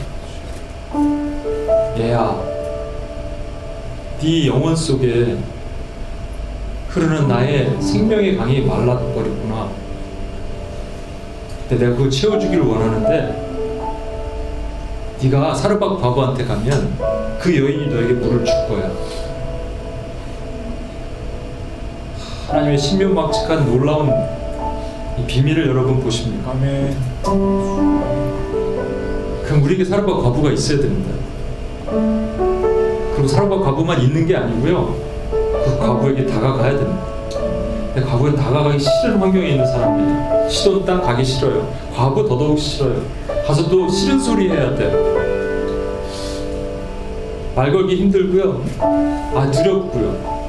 [1.97, 2.35] 얘야,
[4.19, 5.37] 네 영혼 속에
[6.87, 9.69] 흐르는 나의 생명의 강이 말라버렸구나.
[11.67, 13.47] 근데 내가 그거 채워주기를 원하는데
[15.21, 18.91] 네가 사르밧 과부한테 가면 그 여인이 너에게 물을 줄 거야.
[22.49, 24.09] 하나님의 신묘막측한 놀라운
[25.19, 26.51] 이 비밀을 여러분 보십니까?
[26.51, 26.97] 아멘.
[29.45, 31.11] 그럼 우리에게 사르밧 과부가 있어야 됩니다.
[33.13, 34.95] 그리고 사르밧 과부만 있는 게 아니고요.
[35.31, 37.05] 그 과부에게 다가가야 됩니다.
[37.93, 40.49] 근데 과부는 다가가기 싫은 환경에 있는 사람이에요.
[40.49, 41.71] 시돈 땅 가기 싫어요.
[41.95, 43.01] 과부 더더욱 싫어요.
[43.45, 45.19] 가서 또 싫은 소리 해야 돼요.
[47.55, 48.63] 말 걸기 힘들고요.
[49.35, 50.39] 아 두렵고요.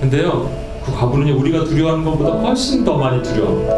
[0.00, 3.74] 근데요, 그 과부는요 우리가 두려워하는 것보다 훨씬 더 많이 두려워합니다.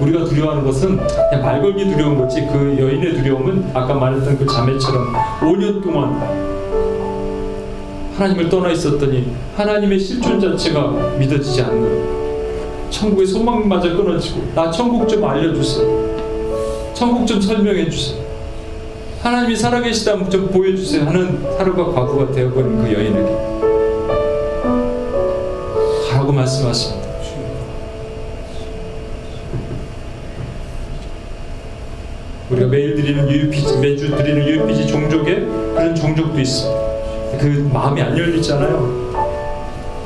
[0.00, 5.12] 우리가 두려워하는 것은 그냥 말 걸기 두려운 거지 그 여인의 두려움은 아까 말했던 그 자매처럼
[5.40, 6.20] 5년 동안
[8.16, 16.92] 하나님을 떠나 있었더니 하나님의 실존 자체가 믿어지지 않는 천국의 소망마저 끊어지고 나 천국 좀 알려주세요.
[16.94, 18.22] 천국 좀 설명해 주세요.
[19.20, 23.73] 하나님이 살아계시다면 좀 보여주세요 하는 하루가 과부가 되어버린 그 여인에게
[26.34, 27.04] 말씀하십니다.
[32.50, 36.84] 우리가 매일 드리는 UPG, 매주 드리는 UPG 종족에 그런 종족도 있습니다.
[37.38, 39.04] 그 마음이 안 열리잖아요.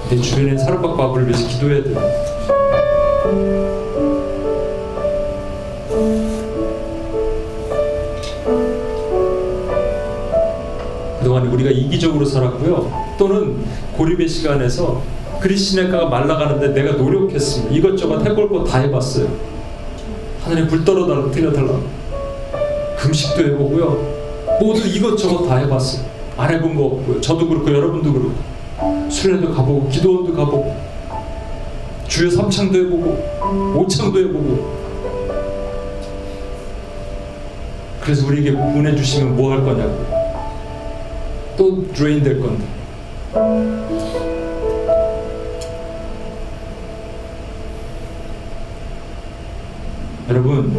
[0.08, 2.00] 내 주변에 사르밧 과부를 위해서 기도해야 돼요.
[11.18, 13.16] 그동안 우리가 이기적으로 살았고요.
[13.18, 13.64] 또는
[13.96, 15.02] 고립의 시간에서
[15.40, 17.74] 그리스네가가 말라가는데 내가 노력했습니다.
[17.74, 19.28] 이것저것 해볼 거 다 해봤어요.
[20.42, 21.78] 하늘에 불 떨어달라, 틀려달라.
[22.98, 24.18] 금식도 해보고요.
[24.60, 26.04] 모두 이것저것 다 해봤어요.
[26.36, 27.20] 안 해본 거 없고요.
[27.20, 29.10] 저도 그렇고 여러분도 그렇고.
[29.10, 30.76] 수련도 가보고 기도원도 가보고
[32.06, 34.78] 주여 삼창도 해보고 오창도 해보고
[38.00, 40.04] 그래서 우리에게 은혜 주시면 뭐 할 거냐고
[41.56, 42.64] 또 drain 될 건데
[50.38, 50.72] 여러분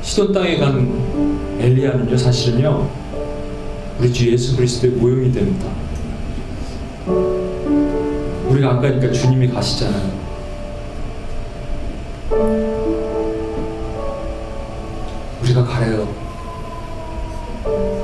[0.00, 2.88] 시돈 땅에 간 엘리야는요 사실은요
[3.98, 5.68] 우리 주 예수 그리스도의 모형이 됩니다.
[8.48, 10.12] 우리가 안 가니까 주님이 가시잖아요.
[15.42, 16.08] 우리가 가래요.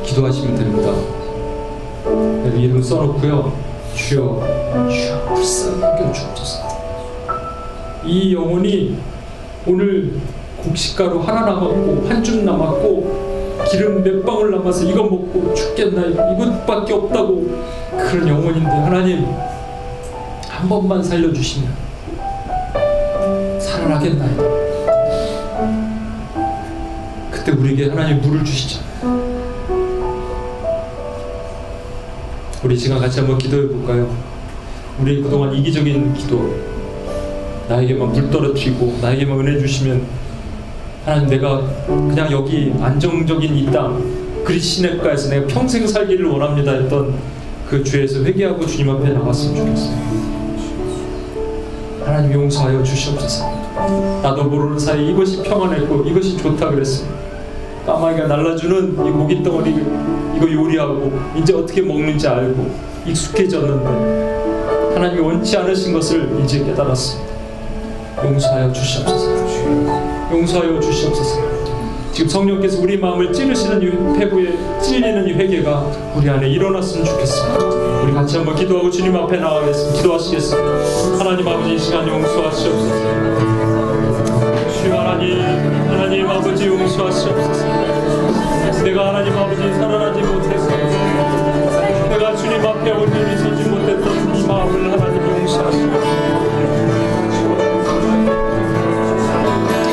[0.05, 0.93] 기도하시면 됩니다.
[2.05, 3.72] 그래서 이름 써놓고요.
[3.95, 6.63] 주여, 주여 불쌍히 여겨 주옵소서.
[8.05, 8.97] 이 영혼이
[9.67, 10.13] 오늘
[10.63, 17.49] 곡식가루 하나 남았고 한 줌 남았고 기름 몇 방울 남아서 이거 먹고 죽겠나 이것밖에 없다고
[17.97, 19.27] 그런 영혼인데 하나님
[20.49, 21.73] 한 번만 살려주시면
[23.61, 24.43] 살아나겠나이다
[27.31, 28.92] 그때 우리에게 하나님 물을 주시잖아요
[32.65, 34.09] 우리 시간 같이 한번 기도해 볼까요?
[35.01, 36.55] 우리 그동안 이기적인 기도
[37.69, 40.03] 나에게만 물 떨어뜨리고 나에게만 은혜 주시면
[41.05, 47.15] 하나님 내가 그냥 여기 안정적인 이 땅 그리시네가에서 내가 평생 살기를 원합니다 했던
[47.69, 50.13] 그 죄에서 회개하고 주님 앞에 나갔으면 좋겠어요.
[52.05, 53.45] 하나님 용서하여 주시옵소서.
[54.23, 57.22] 나도 모르는 사이 이것이 평안했고 이것이 좋다 그랬습니다.
[57.87, 59.71] 까마귀가 날라주는 이 고기 덩어리
[60.37, 62.71] 이거 요리하고 이제 어떻게 먹는지 알고
[63.07, 67.33] 익숙해졌는데 하나님이 원치 않으신 것을 이제 깨달았습니다.
[68.25, 69.31] 용서하여 주시옵소서.
[70.31, 71.53] 용서하여 주시옵소서.
[72.13, 77.65] 지금 성령께서 우리 마음을 찌르시는 이 폐부에 찔리는 이 회개가 우리 안에 일어났으면 좋겠습니다.
[78.05, 79.97] 우리 같이 한번 기도하고 주님 앞에 나가겠습니다.
[79.97, 81.19] 기도하시겠습니다.
[81.19, 82.95] 하나님 아버지 이 시간 용서하시옵소서.
[84.83, 85.41] 주여 하나님,
[85.89, 87.65] 하나님 아버지 용서하시옵소서.
[88.85, 90.69] 내가 하나님 아버지 살아나지 못해서
[92.09, 96.07] 내가 주님 앞에 온전히 서지 못했던 이 마음을 하나님 용서하시옵소서.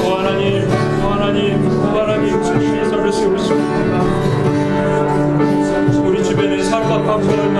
[0.05, 0.67] 오 하나님,
[1.03, 3.59] 오 하나님, 오 하나님 주님이 서를 세우시고
[6.05, 7.53] 우리 주변에 살과 감사가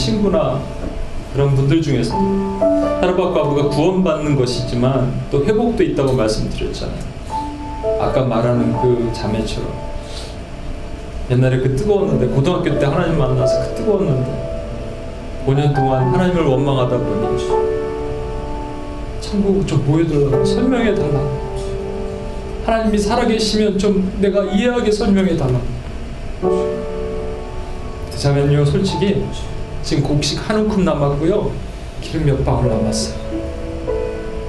[0.00, 0.60] 친구나
[1.34, 2.14] 그런 분들 중에서
[3.00, 7.10] 하루밖 아부가 구원받는 것이지만 또 회복도 있다고 말씀드렸잖아요.
[8.00, 9.70] 아까 말하는 그 자매처럼
[11.30, 14.50] 옛날에 그 뜨거웠는데 고등학교 때 하나님 만나서 그 뜨거웠는데
[15.46, 17.38] 5년 동안 하나님을 원망하다 보니
[19.20, 21.20] 천국을 좀 보여달라고 설명해 달라.
[22.64, 25.60] 하나님이 살아계시면 좀 내가 이해하게 설명해 달라.
[26.40, 29.24] 그 자매는요 솔직히
[29.82, 31.50] 지금 곡식 한 움큼 남았고요
[32.00, 33.18] 기름 몇 방울 남았어요.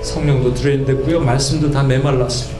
[0.03, 2.55] 성령도 들어있는데고요 말씀도 다 메말랐어요.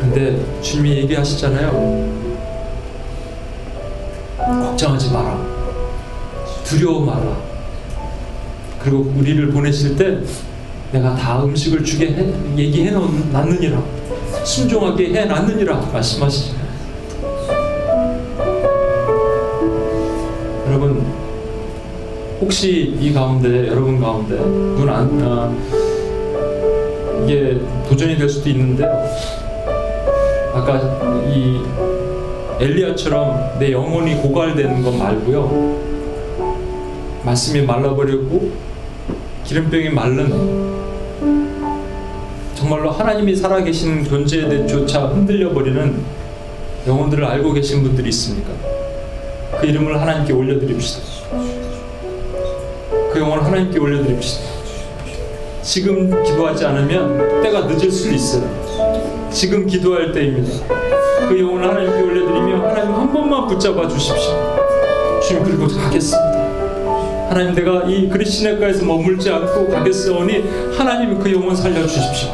[0.00, 2.10] 근데 주님이 얘기하시잖아요.
[4.38, 5.38] 걱정하지 마라.
[6.64, 7.36] 두려워 마라.
[8.78, 10.18] 그리고 우리를 보내실 때
[10.92, 13.82] 내가 다 음식을 주게 해, 얘기해 놨느니라.
[14.44, 16.59] 순종하게 해 놨느니라 말씀하시잖
[22.40, 25.54] 혹시 이 가운데 여러분 가운데 눈안 아,
[27.24, 28.88] 이게 도전이 될 수도 있는데요.
[30.54, 30.78] 아까
[31.28, 31.60] 이
[32.58, 35.90] 엘리야처럼 내 영혼이 고갈되는 것 말고요.
[37.24, 38.50] 말씀이 말라버리고
[39.44, 40.70] 기름병이 마른
[42.54, 46.02] 정말로 하나님이 살아계신 존재에 대조차 흔들려 버리는
[46.86, 48.50] 영혼들을 알고 계신 분들이 있습니까?
[49.60, 51.59] 그 이름을 하나님께 올려드립시다.
[53.20, 54.44] 그 영혼을 하나님께 올려드립시다.
[55.60, 58.48] 지금 기도하지 않으면 때가 늦을 수 있어요.
[59.30, 60.66] 지금 기도할 때입니다.
[61.28, 64.58] 그 영혼을 하나님께 올려드리며 하나님 한 번만 붙잡아 주십시오.
[65.22, 67.28] 주님 그리고 가겠습니다.
[67.28, 72.30] 하나님 내가 이 그리스네가에서 머물지 않고 가겠사오니 하나님 그 영혼 살려 주십시오.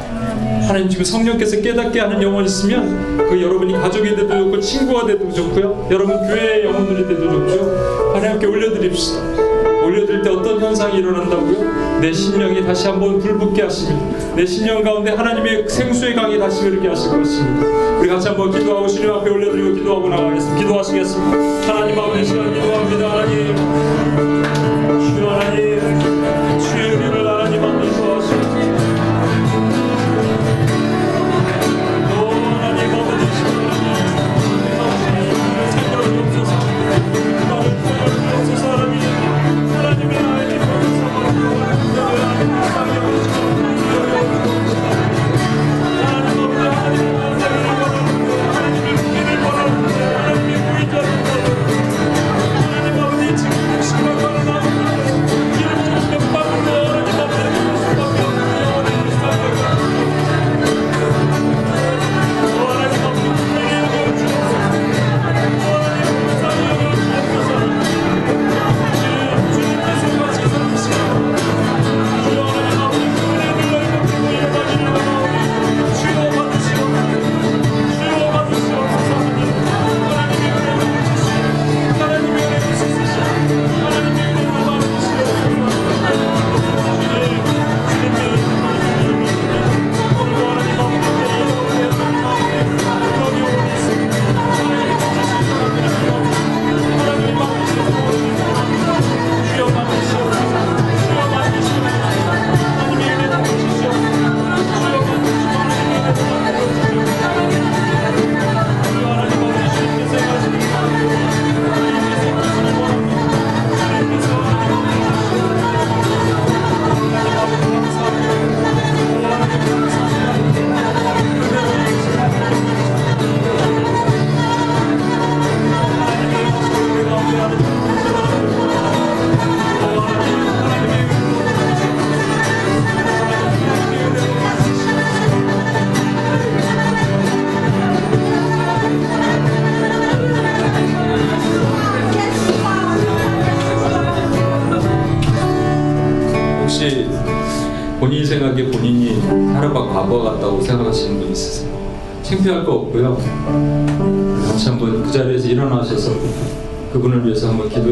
[0.68, 5.88] 하나님 지금 성령께서 깨닫게 하는 영혼 있으면 그 여러분이 가족이 돼도 좋고 친구가 돼도 좋고요.
[5.90, 8.12] 여러분 교회의 영혼들이 돼도 좋고요.
[8.14, 9.55] 하나님께 올려드립시다.
[9.86, 12.00] 올려드릴 때 어떤 현상이 일어난다고요?
[12.00, 14.34] 내 심령이 다시 한번 불붙게 하십니다.
[14.34, 17.66] 내 심령 가운데 하나님의 생수의 강이 다시 흐르게 하실 것입니다.
[18.00, 20.60] 우리 같이 한번 기도하고 주님 앞에 올려드리고 기도하고 나가겠습니다.
[20.60, 21.72] 기도하시겠습니다.
[21.72, 23.10] 하나님 아버지 시간 기도합니다.
[23.10, 23.56] 하나님
[25.14, 26.05] 주여 하나님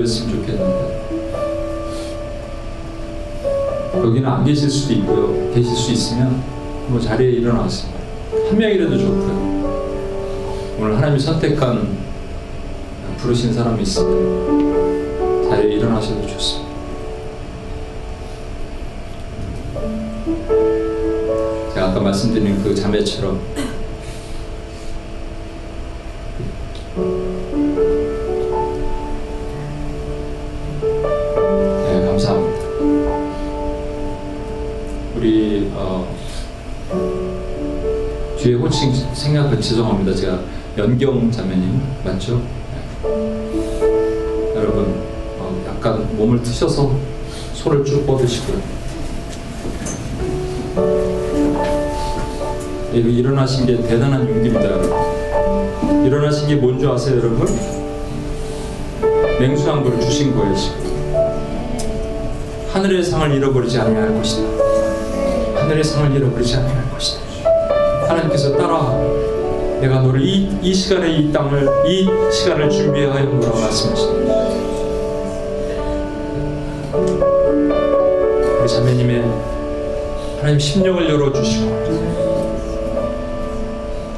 [0.05, 1.05] 그랬으면 좋겠는데.
[3.95, 5.51] 여기는 안 계실 수도 있고요.
[5.55, 6.43] 계실 수 있으면
[6.89, 7.89] 뭐 자리에 일어나서
[8.49, 10.77] 한 명이라도 좋고요.
[10.79, 11.97] 오늘 하나님이 선택한
[13.19, 16.75] 부르신 사람이 있으면 자리에 일어나셔도 좋습니다.
[21.73, 23.54] 제가 아까 말씀드린 그 자매처럼
[38.45, 40.15] 뒤에 호칭 생각을 죄송합니다.
[40.15, 40.39] 제가
[40.77, 42.43] 연경 자매님 맞죠?
[43.03, 43.11] 네.
[44.55, 44.85] 여러분
[45.39, 46.95] 어, 약간 몸을 트셔서
[47.55, 48.61] 소를 쭉 뻗으시고요.
[52.93, 54.63] 예, 일어나신 게 대단한 용기입니다.
[54.63, 56.05] 여러분.
[56.05, 57.47] 일어나신 게 뭔지 아세요, 여러분?
[59.41, 60.85] 맹수 한 그릇 주신 거예요, 지금.
[62.75, 64.47] 하늘의 상을 잃어버리지 아니할 것이다.
[65.63, 67.24] 하늘의 상을 잃어버리지 아니할 것이다.
[68.15, 68.93] 하나님께서 따라
[69.81, 74.35] 내가 너를 이, 이 시간에 이 땅을 이 시간을 준비하여 노라 말씀하십니다.
[78.61, 79.25] 우리 자매님의
[80.39, 81.85] 하나님 심령을 열어주시고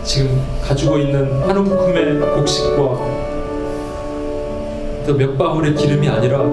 [0.04, 2.76] 지금 가지고 있는 한 움큼의 곡식과
[5.06, 6.44] 또 몇 방울의 기름이 아니라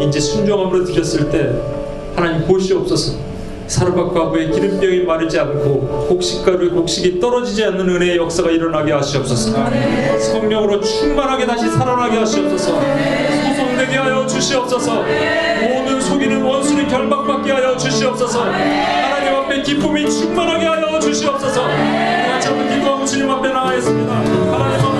[0.00, 1.54] 이제 순종함으로 드렸을 때
[2.16, 3.29] 하나님 보시옵소서
[3.70, 9.52] 사르밧가부의 기름병이 마르지 않고 곡식가루 곡식이 떨어지지 않는 은혜의 역사가 일어나게 하시옵소서.
[10.18, 12.80] 성령으로 충만하게 다시 살아나게 하시옵소서.
[12.80, 15.04] 소송되게 하여 주시옵소서.
[15.62, 18.42] 모든 속이는 원수를 결박받게 하여 주시옵소서.
[18.42, 21.62] 하나님 앞에 기쁨이 충만하게 하여 주시옵소서.
[21.62, 24.12] 같이 한번 기도하고 주님 앞에 나가겠습니다.
[24.12, 24.99] 하나님 앞에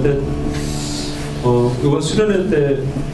[0.00, 0.20] 그런데
[1.42, 3.10] 어, 이번 수련회 때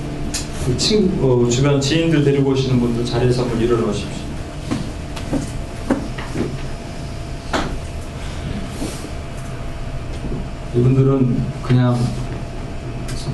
[0.67, 4.27] 그 친, 어, 주변 지인들 데리고 오시는 분들 자리에서 한번 일어나 십시오
[10.75, 11.97] 이분들은 그냥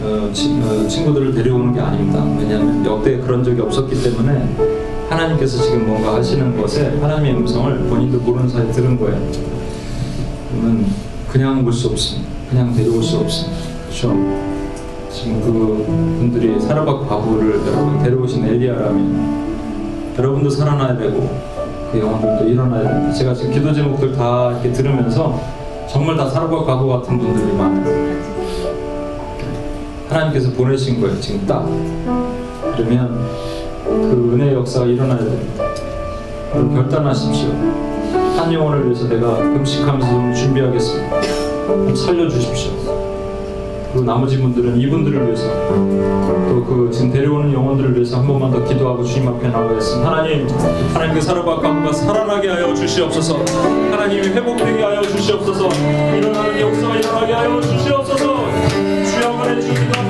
[0.02, 2.22] 어, 치, 어, 친구들을 데려오는 게 아닙니다.
[2.38, 4.56] 왜냐하면 역대 그런 적이 없었기 때문에
[5.08, 9.26] 하나님께서 지금 뭔가 하시는 것에 하나님의 음성을 본인도 모르는 사이에 들은 거예요.
[10.50, 10.86] 그러면
[11.30, 12.31] 그냥 볼 수 없습니다.
[12.52, 13.62] 그냥 데려올 수 없습니다.
[13.86, 14.08] 그렇죠?
[15.10, 15.84] 지금 그
[16.18, 21.30] 분들이 사르밧 과부를 여러분 데려오신 엘리야라면 여러분도 살아나야 되고
[21.90, 23.12] 그 영혼들도 일어나야 됩니다.
[23.14, 25.40] 제가 지금 기도 제목들 다 이렇게 들으면서
[25.90, 28.20] 정말 다 사르밧 과부 같은 분들이 많아요.
[30.10, 31.18] 하나님께서 보내신 거예요.
[31.20, 31.64] 지금 딱
[32.76, 33.18] 그러면
[33.82, 35.64] 그 은혜의 역사가 일어나야 됩니다.
[36.52, 37.48] 결단하십시오.
[38.36, 41.51] 한 영혼을 위해서 내가 금식하면서 좀 준비하겠습니다.
[41.66, 42.72] 좀 살려주십시오.
[43.92, 45.46] 그리고 나머지 분들은 이분들을 위해서
[46.48, 50.10] 또 그 지금 데려오는 영혼들을 위해서 한 번만 더 기도하고 주님 앞에 나가겠습니다.
[50.10, 50.48] 하나님,
[50.94, 53.38] 하나님 그 사르밧 과부가 살아나게 하여 주시옵소서.
[53.90, 55.68] 하나님이 회복되게 하여 주시옵소서.
[56.16, 58.24] 일어나는 역사가 일어나게 하여 주시옵소서.
[59.04, 60.00] 주여 은혜 주기도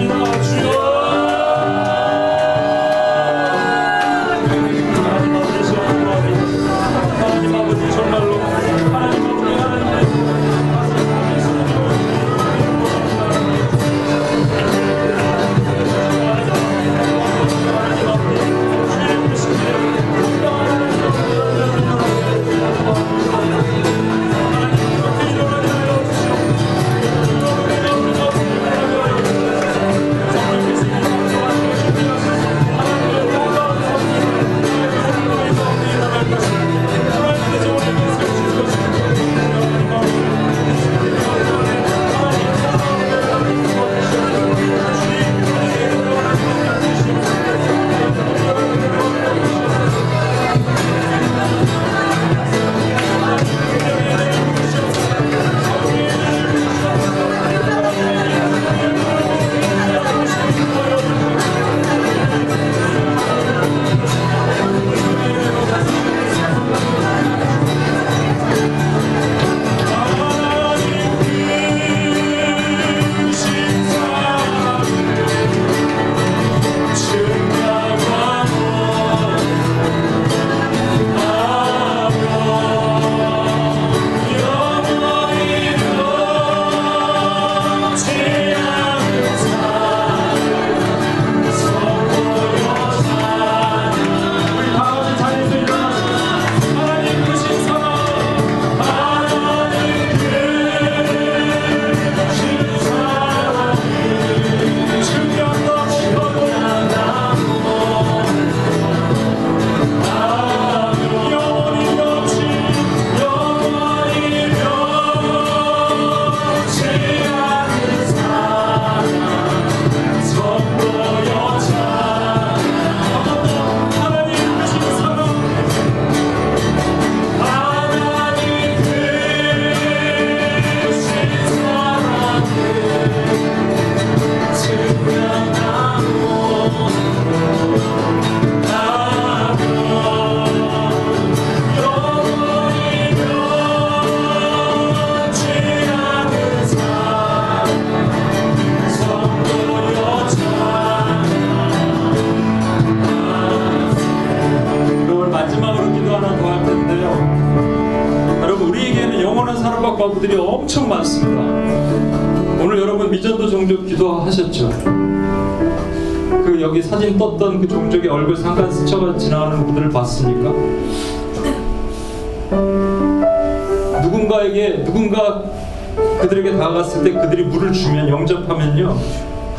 [177.72, 178.96] 물을 주면 영접하면요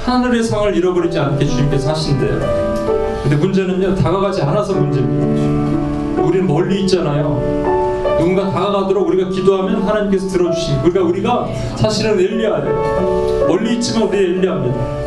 [0.05, 2.39] 하늘의 상을 잃어버리지 않게 주님께서 하신대요.
[3.23, 6.21] 근데 문제는요 다가가지 않아서 문제입니다.
[6.21, 7.39] 우리는 멀리 있잖아요.
[8.19, 13.47] 누군가 다가가도록 우리가 기도하면 하나님께서 들어주시고 그러니까 우리가 사실은 엘리야예요.
[13.47, 15.03] 멀리 있지만 우리 엘리야입니다.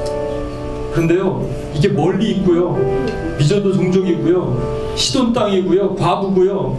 [0.92, 2.74] 그런데요 이게 멀리 있고요
[3.38, 6.78] 미전도 종족이고요 시돈 땅이고요 과부고요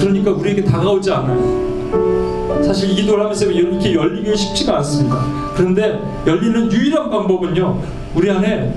[0.00, 2.62] 그러니까 우리에게 다가오지 않아요.
[2.62, 5.33] 사실 이 기도를 하면서 이렇게 열리기 쉽지가 않습니다.
[5.56, 7.82] 그런데 열리는 유일한 방법은요
[8.14, 8.74] 우리 안에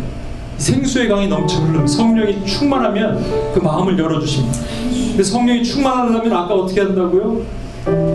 [0.57, 3.23] 생수의 강이 넘쳐 흐르는 성령이 충만하면
[3.53, 4.57] 그 마음을 열어주십니다.
[4.91, 7.41] 근데 성령이 충만하려면 아까 어떻게 한다고요?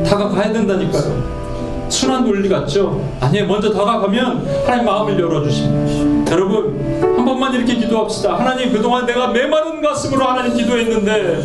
[0.05, 1.43] 다가가야 된다니까요.
[1.89, 3.07] 순환 논리 같죠?
[3.21, 3.47] 아니에요.
[3.47, 6.33] 먼저 다가가면 하나님 마음을 열어주십니다.
[6.33, 8.39] 여러분 한 번만 이렇게 기도합시다.
[8.39, 11.43] 하나님 그동안 내가 메마른 가슴으로 하나님 기도했는데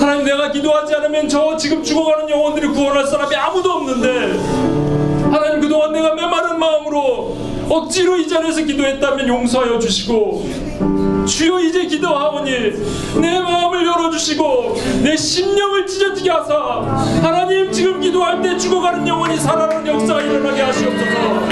[0.00, 4.73] 하나님 내가 기도하지 않으면 저 지금 죽어가는 영혼들이 구원할 사람이 아무도 없는데
[5.74, 7.36] 그동안 내가 메마른 마음으로
[7.68, 12.50] 억지로 이 자리에서 기도했다면 용서하여 주시고 주여 이제 기도하오니
[13.20, 16.54] 내 마음을 열어주시고 내 심령을 찢어지게 하사
[17.22, 21.48] 하나님 지금 기도할 때 죽어가는 영혼이 살아나는 역사가 일어나게 하시옵소서.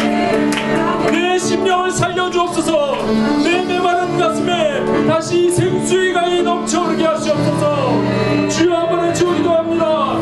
[1.11, 2.99] 내 심령을 살려주옵소서.
[3.43, 8.03] 내 메마른 가슴에 다시 생수의 강이 넘쳐오르게 하시옵소서.
[8.49, 10.22] 주여 한번 외치고 기도합니다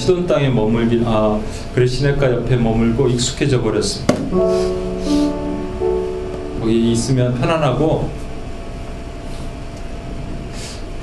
[0.00, 1.38] 시돈 땅에 머물기 아
[1.74, 4.14] 그래 시냇가 옆에 머물고 익숙해져 버렸습니다.
[6.58, 8.08] 거기 있으면 편안하고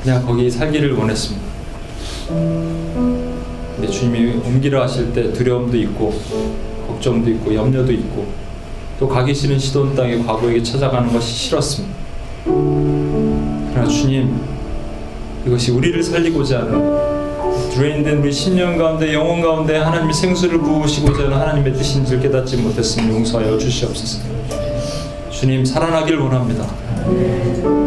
[0.02, 1.45] 그냥 거기 살기를 원했습니다.
[3.76, 6.19] 근데 주님이 옮기려 하실 때 두려움도 있고
[6.88, 8.26] 걱정도 있고 염려도 있고
[8.99, 11.95] 또 가기 싫은 시돈 땅의 과거에게 찾아가는 것이 싫었습니다.
[12.44, 14.41] 그러나 주님
[15.45, 17.16] 이것이 우리를 살리고자 하는
[17.78, 23.18] 드레인된 우리 신령 가운데 영혼 가운데 하나님이 생수를 부으시고자 하는 하나님의 뜻인 줄 깨닫지 못했으면
[23.18, 24.20] 용서하여 주시옵소서.
[25.30, 26.66] 주님 살아나길 원합니다.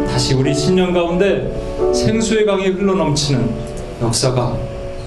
[0.07, 1.51] 다시 우리 신령 가운데
[1.93, 3.49] 생수의 강이 흘러넘치는
[4.01, 4.55] 역사가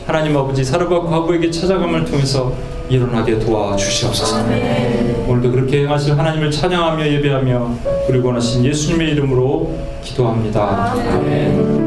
[0.06, 2.52] 하나님 아버지 사르밧 과부에게 찾아감을 통해서
[2.90, 4.44] 일어나게 도와주시옵소서.
[5.27, 7.74] 오늘도 그렇게 행하실 하나님을 찬양하며 예배하며
[8.06, 10.93] 그리고 원하신 예수님의 이름으로 기도합니다.
[10.93, 11.84] 아멘.